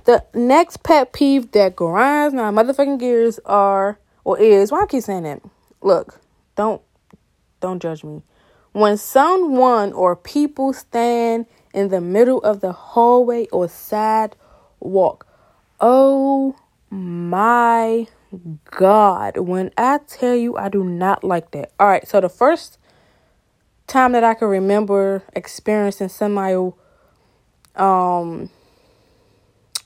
the 0.05 0.24
next 0.35 0.83
pet 0.83 1.12
peeve 1.12 1.52
that 1.52 1.76
grinds 1.76 2.35
my 2.35 2.50
motherfucking 2.50 2.98
gears 2.98 3.38
are 3.44 3.98
or 4.24 4.38
is 4.38 4.72
why 4.72 4.83
I 4.83 4.87
keep 4.87 5.02
saying 5.02 5.24
that. 5.24 5.42
Look, 5.83 6.21
don't 6.57 6.81
don't 7.61 7.81
judge 7.81 8.05
me. 8.05 8.23
When 8.73 8.97
someone 8.97 9.92
or 9.92 10.16
people 10.16 10.73
stand 10.73 11.47
in 11.75 11.88
the 11.88 12.01
middle 12.01 12.38
of 12.42 12.61
the 12.61 12.73
hallway 12.73 13.47
or 13.49 13.68
sidewalk. 13.68 15.27
Oh 15.81 16.55
my 16.90 18.07
God. 18.71 19.37
When 19.38 19.71
I 19.77 19.99
tell 20.07 20.35
you, 20.35 20.57
I 20.57 20.68
do 20.68 20.85
not 20.85 21.25
like 21.25 21.51
that. 21.53 21.73
All 21.79 21.88
right, 21.88 22.07
so 22.07 22.21
the 22.21 22.29
first 22.29 22.79
time 23.87 24.12
that 24.12 24.25
I 24.25 24.35
can 24.35 24.49
remember 24.49 25.23
experiencing 25.35 26.09
somebody 26.09 26.73
um 27.75 28.51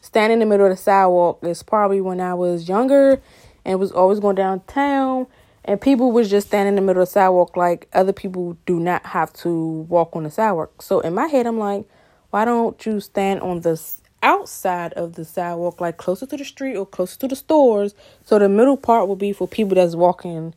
stand 0.01 0.33
in 0.33 0.39
the 0.41 0.47
middle 0.47 0.67
of 0.67 0.71
the 0.71 0.77
sidewalk 0.77 1.39
is 1.43 1.63
probably 1.63 2.01
when 2.01 2.21
I 2.21 2.35
was 2.35 2.69
younger 2.69 3.21
and 3.65 3.79
was 3.81 3.93
always 3.93 4.21
going 4.21 4.37
downtown 4.37 5.27
and 5.67 5.81
people 5.81 6.13
was 6.13 6.31
just 6.31 6.47
standing 6.47 6.73
in 6.73 6.77
the 6.77 6.81
middle 6.81 7.03
of 7.03 7.09
the 7.09 7.13
sidewalk 7.13 7.57
like 7.57 7.89
other 7.93 8.13
people 8.13 8.57
do 8.67 8.79
not 8.79 9.05
have 9.05 9.33
to 9.33 9.87
walk 9.89 10.15
on 10.15 10.23
the 10.23 10.31
sidewalk. 10.31 10.81
So 10.81 11.01
in 11.01 11.15
my 11.15 11.27
head 11.27 11.47
I'm 11.47 11.59
like, 11.59 11.87
why 12.31 12.45
don't 12.45 12.85
you 12.87 13.01
stand 13.01 13.41
on 13.41 13.61
the 13.61 13.81
outside 14.23 14.93
of 14.95 15.15
the 15.15 15.25
sidewalk, 15.25 15.81
like 15.81 15.97
closer 15.97 16.27
to 16.27 16.37
the 16.37 16.45
street 16.45 16.77
or 16.77 16.87
closer 16.87 17.19
to 17.19 17.29
the 17.29 17.37
stores? 17.37 17.95
So 18.25 18.39
the 18.39 18.49
middle 18.49 18.77
part 18.77 19.09
will 19.09 19.17
be 19.17 19.33
for 19.33 19.49
people 19.49 19.75
that's 19.75 19.97
walking 19.97 20.55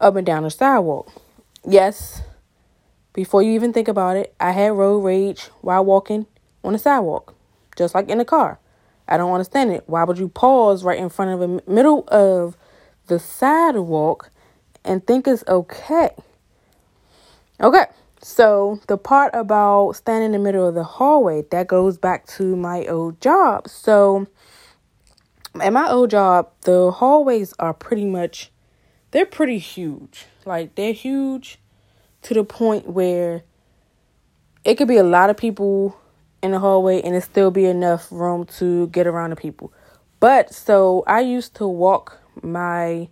up 0.00 0.16
and 0.16 0.26
down 0.26 0.42
the 0.42 0.50
sidewalk. 0.50 1.10
Yes, 1.66 2.22
before 3.14 3.42
you 3.42 3.52
even 3.52 3.72
think 3.72 3.88
about 3.88 4.16
it, 4.16 4.34
I 4.38 4.52
had 4.52 4.72
road 4.72 4.98
rage 4.98 5.44
while 5.62 5.84
walking 5.84 6.26
on 6.62 6.74
the 6.74 6.78
sidewalk, 6.78 7.34
just 7.76 7.94
like 7.94 8.10
in 8.10 8.18
the 8.18 8.24
car. 8.24 8.58
I 9.08 9.16
don't 9.16 9.32
understand 9.32 9.72
it. 9.72 9.84
Why 9.86 10.04
would 10.04 10.18
you 10.18 10.28
pause 10.28 10.84
right 10.84 10.98
in 10.98 11.08
front 11.08 11.30
of 11.30 11.40
the 11.40 11.72
middle 11.72 12.04
of 12.08 12.56
the 13.06 13.18
sidewalk 13.18 14.30
and 14.84 15.06
think 15.06 15.26
it's 15.26 15.44
okay? 15.48 16.10
Okay, 17.60 17.86
so 18.20 18.80
the 18.86 18.98
part 18.98 19.30
about 19.34 19.92
standing 19.92 20.26
in 20.26 20.32
the 20.32 20.38
middle 20.38 20.68
of 20.68 20.74
the 20.74 20.84
hallway 20.84 21.42
that 21.50 21.66
goes 21.66 21.96
back 21.96 22.26
to 22.26 22.56
my 22.56 22.84
old 22.86 23.20
job. 23.20 23.68
So 23.68 24.26
at 25.60 25.72
my 25.72 25.88
old 25.88 26.10
job, 26.10 26.50
the 26.62 26.90
hallways 26.90 27.54
are 27.58 27.72
pretty 27.72 28.04
much 28.04 28.50
they're 29.10 29.26
pretty 29.26 29.58
huge. 29.58 30.26
Like 30.44 30.74
they're 30.74 30.92
huge 30.92 31.58
to 32.22 32.34
the 32.34 32.44
point 32.44 32.88
where 32.88 33.42
it 34.64 34.74
could 34.74 34.88
be 34.88 34.96
a 34.96 35.04
lot 35.04 35.30
of 35.30 35.36
people 35.36 35.96
in 36.42 36.50
the 36.50 36.58
hallway 36.58 37.00
and 37.00 37.14
it 37.14 37.22
still 37.22 37.50
be 37.50 37.64
enough 37.64 38.10
room 38.10 38.44
to 38.58 38.88
get 38.88 39.06
around 39.06 39.30
the 39.30 39.36
people. 39.36 39.72
But 40.20 40.52
so 40.52 41.04
I 41.06 41.20
used 41.20 41.54
to 41.56 41.66
walk 41.66 42.18
my 42.42 43.08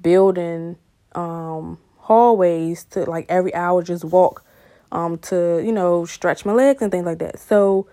building 0.00 0.76
um 1.14 1.78
hallways 1.96 2.84
to 2.84 3.04
like 3.04 3.26
every 3.28 3.54
hour 3.54 3.82
just 3.82 4.04
walk 4.04 4.44
um 4.92 5.18
to, 5.18 5.62
you 5.64 5.72
know, 5.72 6.04
stretch 6.04 6.44
my 6.44 6.52
legs 6.52 6.82
and 6.82 6.90
things 6.90 7.04
like 7.04 7.18
that. 7.18 7.38
So 7.38 7.86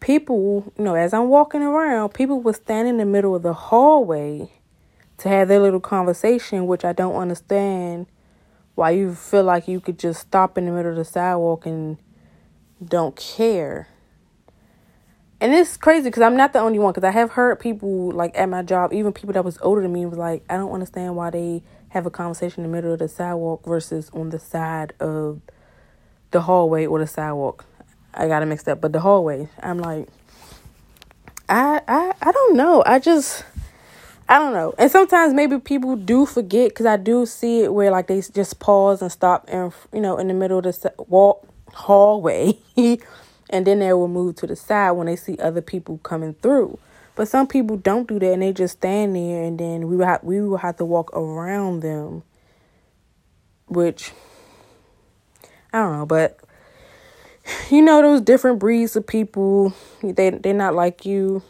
people, 0.00 0.72
you 0.76 0.84
know, 0.84 0.94
as 0.94 1.14
I'm 1.14 1.28
walking 1.28 1.62
around, 1.62 2.10
people 2.10 2.40
would 2.40 2.56
stand 2.56 2.88
in 2.88 2.96
the 2.96 3.04
middle 3.04 3.34
of 3.34 3.42
the 3.42 3.52
hallway 3.54 4.50
to 5.18 5.28
have 5.28 5.48
their 5.48 5.60
little 5.60 5.80
conversation, 5.80 6.66
which 6.66 6.84
I 6.84 6.92
don't 6.92 7.14
understand 7.14 8.06
why 8.74 8.90
you 8.90 9.14
feel 9.14 9.44
like 9.44 9.68
you 9.68 9.80
could 9.80 9.98
just 9.98 10.20
stop 10.20 10.58
in 10.58 10.66
the 10.66 10.72
middle 10.72 10.90
of 10.90 10.96
the 10.96 11.04
sidewalk 11.04 11.66
and 11.66 11.98
don't 12.84 13.14
care. 13.14 13.88
And 15.42 15.52
it's 15.52 15.76
crazy 15.76 16.04
because 16.04 16.22
I'm 16.22 16.36
not 16.36 16.52
the 16.52 16.60
only 16.60 16.78
one. 16.78 16.92
Because 16.92 17.02
I 17.02 17.10
have 17.10 17.32
heard 17.32 17.58
people 17.58 18.12
like 18.12 18.38
at 18.38 18.48
my 18.48 18.62
job, 18.62 18.92
even 18.92 19.12
people 19.12 19.32
that 19.32 19.44
was 19.44 19.58
older 19.60 19.82
than 19.82 19.92
me, 19.92 20.06
was 20.06 20.16
like, 20.16 20.44
I 20.48 20.56
don't 20.56 20.70
understand 20.70 21.16
why 21.16 21.30
they 21.30 21.64
have 21.88 22.06
a 22.06 22.10
conversation 22.10 22.62
in 22.62 22.70
the 22.70 22.76
middle 22.76 22.92
of 22.92 23.00
the 23.00 23.08
sidewalk 23.08 23.66
versus 23.66 24.08
on 24.14 24.30
the 24.30 24.38
side 24.38 24.92
of 25.00 25.40
the 26.30 26.42
hallway 26.42 26.86
or 26.86 27.00
the 27.00 27.08
sidewalk. 27.08 27.64
I 28.14 28.28
got 28.28 28.44
it 28.44 28.46
mixed 28.46 28.68
up, 28.68 28.80
but 28.80 28.92
the 28.92 29.00
hallway. 29.00 29.48
I'm 29.60 29.78
like, 29.78 30.06
I 31.48 31.80
I 31.88 32.12
I 32.22 32.30
don't 32.30 32.56
know. 32.56 32.84
I 32.86 33.00
just 33.00 33.44
I 34.28 34.38
don't 34.38 34.52
know. 34.52 34.74
And 34.78 34.92
sometimes 34.92 35.34
maybe 35.34 35.58
people 35.58 35.96
do 35.96 36.24
forget 36.24 36.68
because 36.68 36.86
I 36.86 36.96
do 36.96 37.26
see 37.26 37.62
it 37.62 37.74
where 37.74 37.90
like 37.90 38.06
they 38.06 38.20
just 38.20 38.60
pause 38.60 39.02
and 39.02 39.10
stop 39.10 39.46
and 39.48 39.72
you 39.92 40.00
know 40.00 40.18
in 40.18 40.28
the 40.28 40.34
middle 40.34 40.58
of 40.58 40.64
the 40.64 40.94
walk 40.98 41.44
hallway 41.72 42.56
and 43.52 43.66
then 43.66 43.78
they 43.78 43.92
will 43.92 44.08
move 44.08 44.34
to 44.36 44.46
the 44.46 44.56
side 44.56 44.92
when 44.92 45.06
they 45.06 45.16
see 45.16 45.36
other 45.38 45.60
people 45.60 45.98
coming 45.98 46.34
through. 46.34 46.78
But 47.14 47.28
some 47.28 47.46
people 47.46 47.76
don't 47.76 48.08
do 48.08 48.18
that 48.18 48.32
and 48.32 48.42
they 48.42 48.52
just 48.52 48.78
stand 48.78 49.14
there 49.14 49.44
and 49.44 49.60
then 49.60 49.86
we 49.86 49.96
will 49.96 50.06
have, 50.06 50.24
we 50.24 50.40
will 50.40 50.56
have 50.56 50.78
to 50.78 50.84
walk 50.84 51.12
around 51.14 51.80
them 51.80 52.22
which 53.72 54.12
I 55.72 55.78
don't 55.78 55.98
know, 55.98 56.06
but 56.06 56.38
you 57.70 57.82
know 57.82 58.02
those 58.02 58.20
different 58.20 58.58
breeds 58.58 58.94
of 58.96 59.06
people, 59.06 59.74
they 60.02 60.30
they're 60.30 60.54
not 60.54 60.74
like 60.74 61.04
you. 61.04 61.42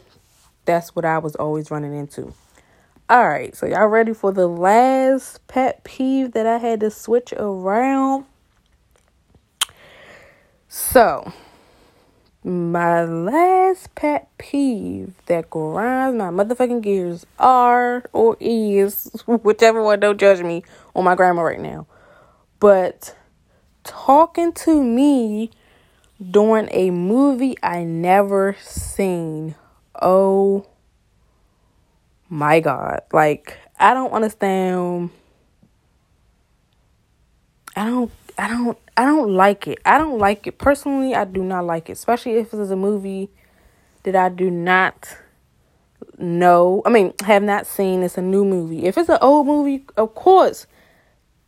That's 0.65 0.95
what 0.95 1.05
I 1.05 1.17
was 1.17 1.35
always 1.35 1.69
running 1.69 1.93
into. 1.93 2.33
All 3.09 3.27
right, 3.27 3.55
so 3.55 3.65
y'all 3.65 3.87
ready 3.87 4.13
for 4.13 4.31
the 4.31 4.47
last 4.47 5.45
pet 5.47 5.83
peeve 5.83 6.31
that 6.31 6.47
I 6.47 6.57
had 6.57 6.79
to 6.79 6.89
switch 6.89 7.33
around? 7.33 8.25
So, 10.69 11.31
my 12.43 13.03
last 13.05 13.95
pet 13.95 14.29
peeve 14.37 15.13
that 15.27 15.49
grinds 15.49 16.17
my 16.17 16.29
motherfucking 16.29 16.81
gears 16.81 17.25
are 17.39 18.03
or 18.11 18.35
is 18.39 19.23
whichever 19.25 19.81
one. 19.81 19.99
Don't 19.99 20.19
judge 20.19 20.41
me 20.41 20.63
on 20.95 21.03
my 21.03 21.15
grammar 21.15 21.43
right 21.43 21.59
now, 21.59 21.87
but 22.59 23.15
talking 23.83 24.51
to 24.53 24.83
me 24.83 25.51
during 26.31 26.67
a 26.71 26.91
movie 26.91 27.57
I 27.63 27.83
never 27.83 28.55
seen. 28.59 29.55
Oh 30.01 30.65
my 32.29 32.59
God. 32.59 33.01
Like, 33.11 33.57
I 33.79 33.93
don't 33.93 34.11
understand. 34.11 35.11
I 37.75 37.85
don't, 37.85 38.11
I 38.37 38.47
don't, 38.47 38.77
I 38.97 39.05
don't 39.05 39.33
like 39.33 39.67
it. 39.67 39.79
I 39.85 39.97
don't 39.97 40.17
like 40.17 40.47
it. 40.47 40.57
Personally, 40.57 41.13
I 41.15 41.25
do 41.25 41.43
not 41.43 41.65
like 41.65 41.89
it. 41.89 41.93
Especially 41.93 42.33
if 42.33 42.53
it's 42.53 42.71
a 42.71 42.75
movie 42.75 43.29
that 44.03 44.15
I 44.15 44.29
do 44.29 44.49
not 44.49 45.17
know. 46.17 46.81
I 46.85 46.89
mean, 46.89 47.13
have 47.23 47.43
not 47.43 47.67
seen. 47.67 48.03
It's 48.03 48.17
a 48.17 48.21
new 48.21 48.43
movie. 48.45 48.85
If 48.85 48.97
it's 48.97 49.09
an 49.09 49.19
old 49.21 49.47
movie, 49.47 49.85
of 49.97 50.15
course. 50.15 50.67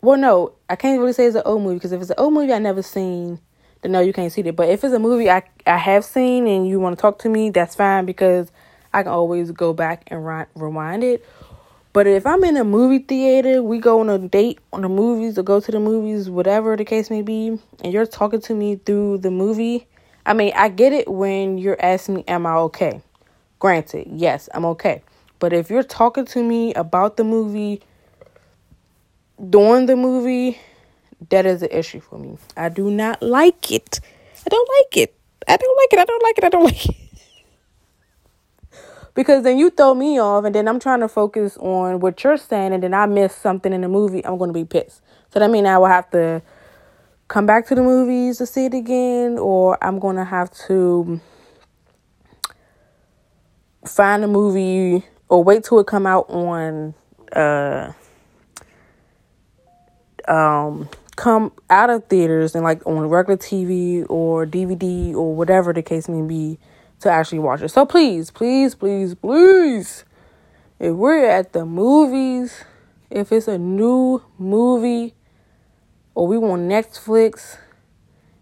Well, 0.02 0.20
no, 0.20 0.54
I 0.70 0.76
can't 0.76 1.00
really 1.00 1.14
say 1.14 1.26
it's 1.26 1.36
an 1.36 1.42
old 1.46 1.64
movie 1.64 1.76
because 1.76 1.92
if 1.92 2.02
it's 2.02 2.12
an 2.12 2.18
old 2.20 2.34
movie 2.34 2.54
I 2.54 2.60
never 2.60 2.84
seen, 2.84 3.40
then 3.82 3.92
no, 3.92 4.00
you 4.02 4.14
can't 4.14 4.32
see 4.32 4.42
it. 4.42 4.56
But 4.56 4.70
if 4.70 4.84
it's 4.84 4.94
a 4.94 5.00
movie 5.00 5.30
I 5.30 5.44
I 5.66 5.78
have 5.78 6.06
seen 6.06 6.48
and 6.48 6.68
you 6.68 6.80
want 6.80 6.98
to 6.98 7.02
talk 7.02 7.20
to 7.20 7.30
me, 7.30 7.50
that's 7.50 7.76
fine 7.76 8.06
because 8.06 8.52
I 8.94 9.04
can 9.04 9.12
always 9.12 9.52
go 9.52 9.74
back 9.74 10.04
and 10.08 10.24
rewind 10.56 11.04
it. 11.04 11.26
But 11.96 12.08
if 12.08 12.28
I'm 12.28 12.44
in 12.44 12.58
a 12.58 12.66
movie 12.66 13.00
theater, 13.00 13.64
we 13.64 13.80
go 13.80 14.02
on 14.02 14.10
a 14.10 14.18
date 14.18 14.60
on 14.74 14.82
the 14.82 14.90
movies 14.90 15.40
or 15.40 15.44
go 15.44 15.62
to 15.62 15.72
the 15.72 15.80
movies, 15.80 16.30
whatever 16.30 16.76
the 16.76 16.84
case 16.84 17.10
may 17.10 17.22
be, 17.22 17.58
and 17.86 17.94
you're 17.94 18.06
talking 18.06 18.42
to 18.42 18.54
me 18.54 18.76
through 18.76 19.20
the 19.20 19.32
movie. 19.32 19.88
I 20.26 20.34
mean, 20.34 20.52
I 20.58 20.68
get 20.68 20.92
it 20.92 21.08
when 21.10 21.58
you're 21.58 21.82
asking 21.82 22.16
me, 22.16 22.26
Am 22.28 22.46
I 22.46 22.56
okay? 22.68 23.02
Granted, 23.60 24.10
yes, 24.12 24.50
I'm 24.54 24.66
okay. 24.66 25.04
But 25.40 25.54
if 25.54 25.70
you're 25.70 25.84
talking 25.84 26.26
to 26.26 26.44
me 26.44 26.74
about 26.74 27.16
the 27.16 27.24
movie 27.24 27.82
during 29.50 29.86
the 29.86 29.96
movie, 29.96 30.60
that 31.30 31.46
is 31.46 31.64
an 31.64 31.70
issue 31.72 32.02
for 32.02 32.20
me. 32.20 32.38
I 32.58 32.68
do 32.68 32.92
not 32.92 33.24
like 33.24 33.72
it. 33.72 34.02
I 34.46 34.50
don't 34.50 34.70
like 34.82 34.98
it. 34.98 35.16
I 35.48 35.56
don't 35.56 35.78
like 35.78 35.94
it. 35.94 36.00
I 36.00 36.04
don't 36.04 36.24
like 36.24 36.38
it. 36.40 36.44
I 36.44 36.50
don't 36.50 36.64
like 36.66 36.90
it 36.90 37.05
because 39.16 39.44
then 39.44 39.58
you 39.58 39.70
throw 39.70 39.94
me 39.94 40.20
off 40.20 40.44
and 40.44 40.54
then 40.54 40.68
I'm 40.68 40.80
trying 40.80 41.00
to 41.00 41.08
focus 41.08 41.58
on 41.58 42.02
what 42.02 42.24
you're 42.24 42.38
saying 42.38 42.74
and 42.74 42.84
then 42.84 42.94
I 42.94 43.06
miss 43.06 43.34
something 43.34 43.74
in 43.74 43.82
the 43.82 43.88
movie, 43.88 44.24
I'm 44.26 44.38
going 44.38 44.50
to 44.50 44.54
be 44.54 44.66
pissed. 44.66 45.02
So 45.34 45.40
that 45.40 45.50
means 45.50 45.68
I 45.68 45.78
will 45.78 45.88
have 45.88 46.10
to 46.12 46.42
come 47.30 47.46
back 47.46 47.66
to 47.68 47.76
the 47.76 47.82
movies 47.82 48.38
to 48.38 48.46
see 48.46 48.66
it 48.66 48.74
again 48.74 49.40
or 49.40 49.84
I'm 49.84 50.00
going 50.00 50.18
to 50.18 50.26
have 50.26 50.52
to 50.68 51.20
find 53.86 54.24
a 54.24 54.28
movie 54.28 55.06
or 55.30 55.44
wait 55.44 55.64
till 55.64 55.80
it 55.80 55.88
come 55.88 56.06
out 56.06 56.30
on 56.30 56.94
uh 57.34 57.92
um 60.28 60.90
come 61.16 61.52
out 61.70 61.90
of 61.90 62.06
theaters 62.06 62.56
and 62.56 62.64
like 62.64 62.86
on 62.86 63.08
regular 63.08 63.38
TV 63.38 64.06
or 64.10 64.46
DVD 64.46 65.14
or 65.14 65.36
whatever 65.36 65.72
the 65.72 65.82
case 65.82 66.10
may 66.10 66.22
be 66.22 66.58
to 67.00 67.10
actually 67.10 67.40
watch 67.40 67.62
it. 67.62 67.70
So 67.70 67.86
please, 67.86 68.32
please, 68.32 68.76
please, 68.76 69.16
please, 69.16 70.06
if 70.80 70.94
we're 70.94 71.26
at 71.26 71.54
the 71.54 71.66
movies, 71.66 72.64
if 73.10 73.32
it's 73.32 73.48
a 73.48 73.58
new 73.58 74.22
movie 74.38 75.14
or 76.14 76.28
we 76.28 76.38
want 76.38 76.64
Netflix 76.64 77.58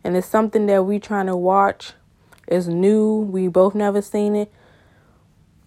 and 0.03 0.15
it's 0.15 0.27
something 0.27 0.65
that 0.67 0.85
we're 0.85 0.99
trying 0.99 1.27
to 1.27 1.35
watch, 1.35 1.93
it's 2.47 2.67
new, 2.67 3.17
we 3.17 3.47
both 3.47 3.75
never 3.75 4.01
seen 4.01 4.35
it. 4.35 4.51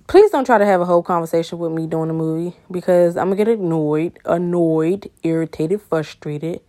Please 0.07 0.31
don't 0.31 0.45
try 0.45 0.57
to 0.57 0.67
have 0.67 0.81
a 0.81 0.85
whole 0.85 1.03
conversation 1.03 1.59
with 1.59 1.73
me 1.73 1.87
during 1.87 2.09
the 2.09 2.15
movie 2.15 2.57
because 2.71 3.17
I'm 3.17 3.27
gonna 3.31 3.37
get 3.37 3.49
annoyed, 3.49 4.19
annoyed, 4.25 5.11
irritated, 5.25 5.83
frustrated, 5.83 6.61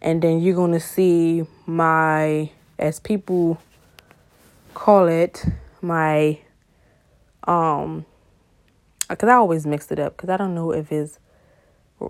and 0.00 0.22
then 0.22 0.40
you're 0.40 0.56
gonna 0.56 0.80
see 0.80 1.44
my 1.66 2.50
as 2.78 2.98
people 2.98 3.60
call 4.74 5.08
it 5.08 5.44
my 5.82 6.38
um 7.44 8.04
because 9.08 9.28
I 9.28 9.34
always 9.34 9.66
mixed 9.66 9.90
it 9.92 9.98
up 9.98 10.16
because 10.16 10.30
I 10.30 10.36
don't 10.36 10.54
know 10.54 10.72
if 10.72 10.92
it's 10.92 11.18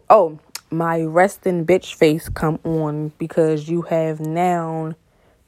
oh 0.08 0.38
my 0.70 1.02
resting 1.02 1.66
bitch 1.66 1.94
face 1.94 2.28
come 2.28 2.60
on 2.64 3.12
because 3.18 3.68
you 3.68 3.82
have 3.82 4.20
now 4.20 4.94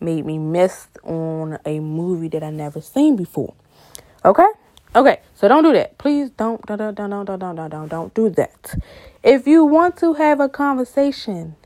made 0.00 0.26
me 0.26 0.38
miss 0.38 0.88
on 1.04 1.58
a 1.64 1.78
movie 1.80 2.28
that 2.28 2.42
I 2.42 2.50
never 2.50 2.80
seen 2.80 3.16
before. 3.16 3.54
Okay? 4.24 4.46
Okay, 4.94 5.20
so 5.34 5.48
don't 5.48 5.62
do 5.62 5.72
that. 5.72 5.96
Please 5.96 6.30
don't 6.30 6.64
don't 6.66 6.78
don't 6.78 6.94
don't 6.94 7.10
don't 7.10 7.38
don't 7.38 7.56
don't 7.56 7.70
don't 7.70 7.88
don't 7.88 8.14
do 8.14 8.28
that. 8.30 8.74
If 9.22 9.46
you 9.46 9.64
want 9.64 9.96
to 9.98 10.14
have 10.14 10.40
a 10.40 10.48
conversation, 10.48 11.56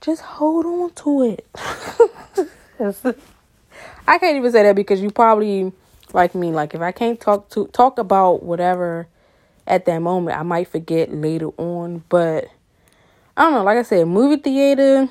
just 0.00 0.22
hold 0.22 0.66
on 0.66 0.90
to 0.92 1.36
it. 2.78 3.18
I 4.08 4.16
can't 4.16 4.38
even 4.38 4.50
say 4.50 4.62
that 4.62 4.74
because 4.74 5.02
you 5.02 5.10
probably 5.10 5.70
like 6.14 6.34
me. 6.34 6.50
Like 6.50 6.74
if 6.74 6.80
I 6.80 6.92
can't 6.92 7.20
talk 7.20 7.50
to 7.50 7.66
talk 7.68 7.98
about 7.98 8.42
whatever 8.42 9.06
at 9.66 9.84
that 9.84 9.98
moment, 9.98 10.38
I 10.38 10.42
might 10.44 10.68
forget 10.68 11.12
later 11.12 11.48
on. 11.58 12.04
But 12.08 12.48
I 13.36 13.42
don't 13.42 13.52
know. 13.52 13.64
Like 13.64 13.76
I 13.76 13.82
said, 13.82 14.08
movie 14.08 14.40
theater. 14.40 15.10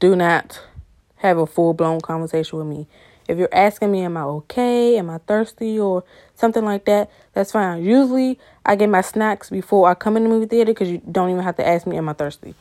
Do 0.00 0.14
not 0.14 0.60
have 1.16 1.38
a 1.38 1.46
full 1.46 1.72
blown 1.72 2.02
conversation 2.02 2.58
with 2.58 2.66
me. 2.66 2.88
If 3.26 3.38
you're 3.38 3.48
asking 3.54 3.90
me, 3.90 4.02
am 4.02 4.18
I 4.18 4.24
okay? 4.24 4.98
Am 4.98 5.08
I 5.08 5.18
thirsty 5.18 5.78
or 5.78 6.04
something 6.34 6.64
like 6.64 6.84
that? 6.84 7.10
That's 7.32 7.52
fine. 7.52 7.82
Usually, 7.82 8.38
I 8.66 8.76
get 8.76 8.90
my 8.90 9.00
snacks 9.00 9.48
before 9.48 9.88
I 9.88 9.94
come 9.94 10.18
in 10.18 10.24
the 10.24 10.28
movie 10.28 10.46
theater 10.46 10.72
because 10.72 10.90
you 10.90 11.00
don't 11.10 11.30
even 11.30 11.42
have 11.42 11.56
to 11.56 11.66
ask 11.66 11.86
me, 11.86 11.96
am 11.96 12.08
I 12.10 12.12
thirsty? 12.12 12.54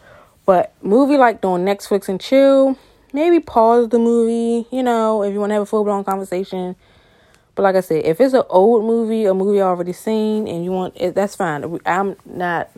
But 0.45 0.73
movie 0.81 1.17
like 1.17 1.41
doing 1.41 1.65
Netflix 1.65 2.07
and 2.07 2.21
chill, 2.21 2.77
maybe 3.13 3.39
pause 3.39 3.89
the 3.89 3.99
movie, 3.99 4.67
you 4.71 4.83
know, 4.83 5.23
if 5.23 5.33
you 5.33 5.39
want 5.39 5.51
to 5.51 5.55
have 5.55 5.63
a 5.63 5.65
full 5.65 5.83
blown 5.83 6.03
conversation. 6.03 6.75
But 7.55 7.63
like 7.63 7.75
I 7.75 7.81
said, 7.81 8.05
if 8.05 8.21
it's 8.21 8.33
an 8.33 8.43
old 8.49 8.85
movie, 8.85 9.25
a 9.25 9.33
movie 9.33 9.61
I 9.61 9.65
already 9.65 9.93
seen, 9.93 10.47
and 10.47 10.63
you 10.63 10.71
want 10.71 10.93
it, 10.95 11.15
that's 11.15 11.35
fine. 11.35 11.79
I'm 11.85 12.15
not 12.25 12.69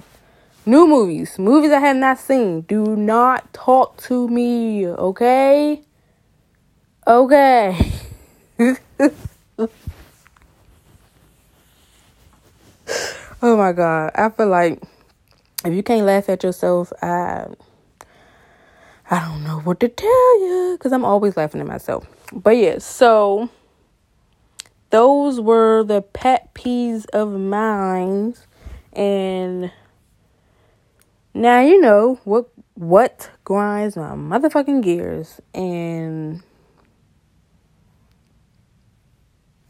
new 0.65 0.87
movies, 0.87 1.37
movies 1.37 1.71
I 1.71 1.79
have 1.79 1.95
not 1.97 2.19
seen. 2.19 2.61
Do 2.61 2.95
not 2.95 3.53
talk 3.53 3.97
to 4.03 4.27
me, 4.27 4.87
okay? 4.87 5.83
Okay. 7.05 7.91
oh 13.41 13.57
my 13.57 13.71
god, 13.73 14.11
I 14.15 14.29
feel 14.29 14.47
like 14.47 14.81
if 15.65 15.73
you 15.73 15.83
can't 15.83 16.05
laugh 16.05 16.29
at 16.29 16.43
yourself, 16.43 16.91
I 17.01 17.45
I 19.13 19.19
don't 19.19 19.43
know 19.43 19.59
what 19.59 19.79
to 19.81 19.89
tell 19.89 20.39
you 20.39 20.75
because 20.75 20.91
I'm 20.91 21.05
always 21.05 21.37
laughing 21.37 21.61
at 21.61 21.67
myself. 21.67 22.07
But 22.33 22.57
yeah, 22.57 22.79
so 22.79 23.47
those 24.89 25.39
were 25.39 25.83
the 25.83 26.01
pet 26.01 26.51
peeves 26.55 27.05
of 27.13 27.31
mine, 27.31 28.33
and 28.91 29.71
now 31.35 31.61
you 31.61 31.79
know 31.79 32.19
what 32.23 32.49
what 32.73 33.29
grinds 33.43 33.95
my 33.95 34.15
motherfucking 34.15 34.81
gears, 34.81 35.39
and 35.53 36.41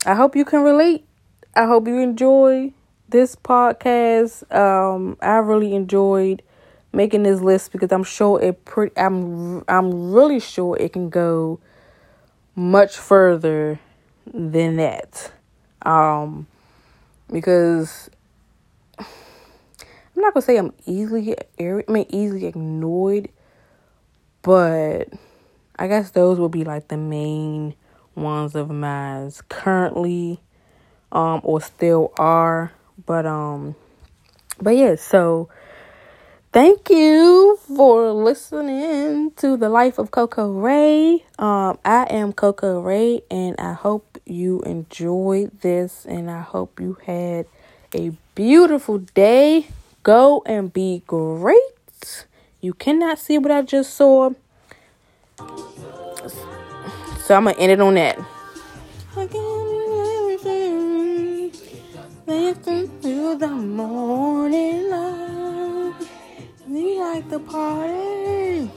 I 0.05 0.15
hope 0.15 0.37
you 0.37 0.45
can 0.45 0.61
relate. 0.61 1.05
I 1.53 1.65
hope 1.65 1.85
you 1.89 1.99
enjoy 1.99 2.71
this 3.09 3.35
podcast. 3.35 4.49
Um, 4.55 5.17
I 5.21 5.35
really 5.39 5.75
enjoyed 5.75 6.43
making 6.93 7.23
this 7.23 7.41
list 7.41 7.71
because 7.71 7.91
I'm 7.91 8.03
sure 8.03 8.41
it 8.41 8.63
pretty 8.65 8.95
I'm 8.97 9.63
I'm 9.67 10.11
really 10.11 10.39
sure 10.39 10.77
it 10.77 10.93
can 10.93 11.09
go 11.09 11.59
much 12.55 12.97
further 12.97 13.79
than 14.31 14.77
that. 14.77 15.31
Um 15.81 16.47
because 17.31 18.09
I'm 18.97 19.07
not 20.15 20.33
gonna 20.33 20.45
say 20.45 20.57
I'm 20.57 20.73
easily 20.85 21.35
I 21.59 21.83
mean 21.87 22.05
easily 22.09 22.45
ignored, 22.45 23.29
but 24.43 25.09
I 25.75 25.87
guess 25.87 26.11
those 26.11 26.39
would 26.39 26.51
be 26.51 26.63
like 26.63 26.87
the 26.89 26.97
main 26.97 27.73
ones 28.15 28.53
of 28.55 28.69
mine 28.69 29.31
currently 29.49 30.39
um 31.11 31.41
or 31.43 31.59
still 31.59 32.13
are 32.17 32.71
but 33.07 33.25
um 33.25 33.75
but 34.61 34.75
yeah 34.75 34.93
so 34.95 35.49
thank 36.53 36.89
you 36.89 37.57
for 37.75 38.11
listening 38.11 39.31
to 39.31 39.57
the 39.57 39.67
life 39.67 39.97
of 39.97 40.11
coco 40.11 40.51
ray. 40.51 41.25
Um 41.39 41.79
i 41.83 42.05
am 42.09 42.31
coco 42.31 42.79
ray 42.79 43.21
and 43.29 43.55
i 43.59 43.73
hope 43.73 44.19
you 44.25 44.61
enjoyed 44.61 45.59
this 45.61 46.05
and 46.05 46.29
i 46.29 46.41
hope 46.41 46.79
you 46.79 46.97
had 47.05 47.47
a 47.95 48.11
beautiful 48.35 48.99
day. 48.99 49.67
Go 50.03 50.43
and 50.45 50.71
be 50.71 51.03
great. 51.07 52.25
You 52.61 52.73
cannot 52.73 53.19
see 53.19 53.37
what 53.37 53.51
i 53.51 53.61
just 53.61 53.93
saw. 53.95 54.31
So 57.25 57.35
I'm 57.35 57.45
gonna 57.45 57.57
end 57.57 57.71
it 57.71 57.81
on 57.81 57.95
that. 57.95 58.19
through 63.01 63.35
the 63.35 63.47
morning 63.47 64.89
light, 64.89 65.22
you 66.73 66.99
like 67.01 67.29
the 67.29 67.37
party. 67.37 68.67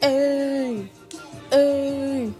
Hey, 0.00 0.90
hey. 1.52 2.32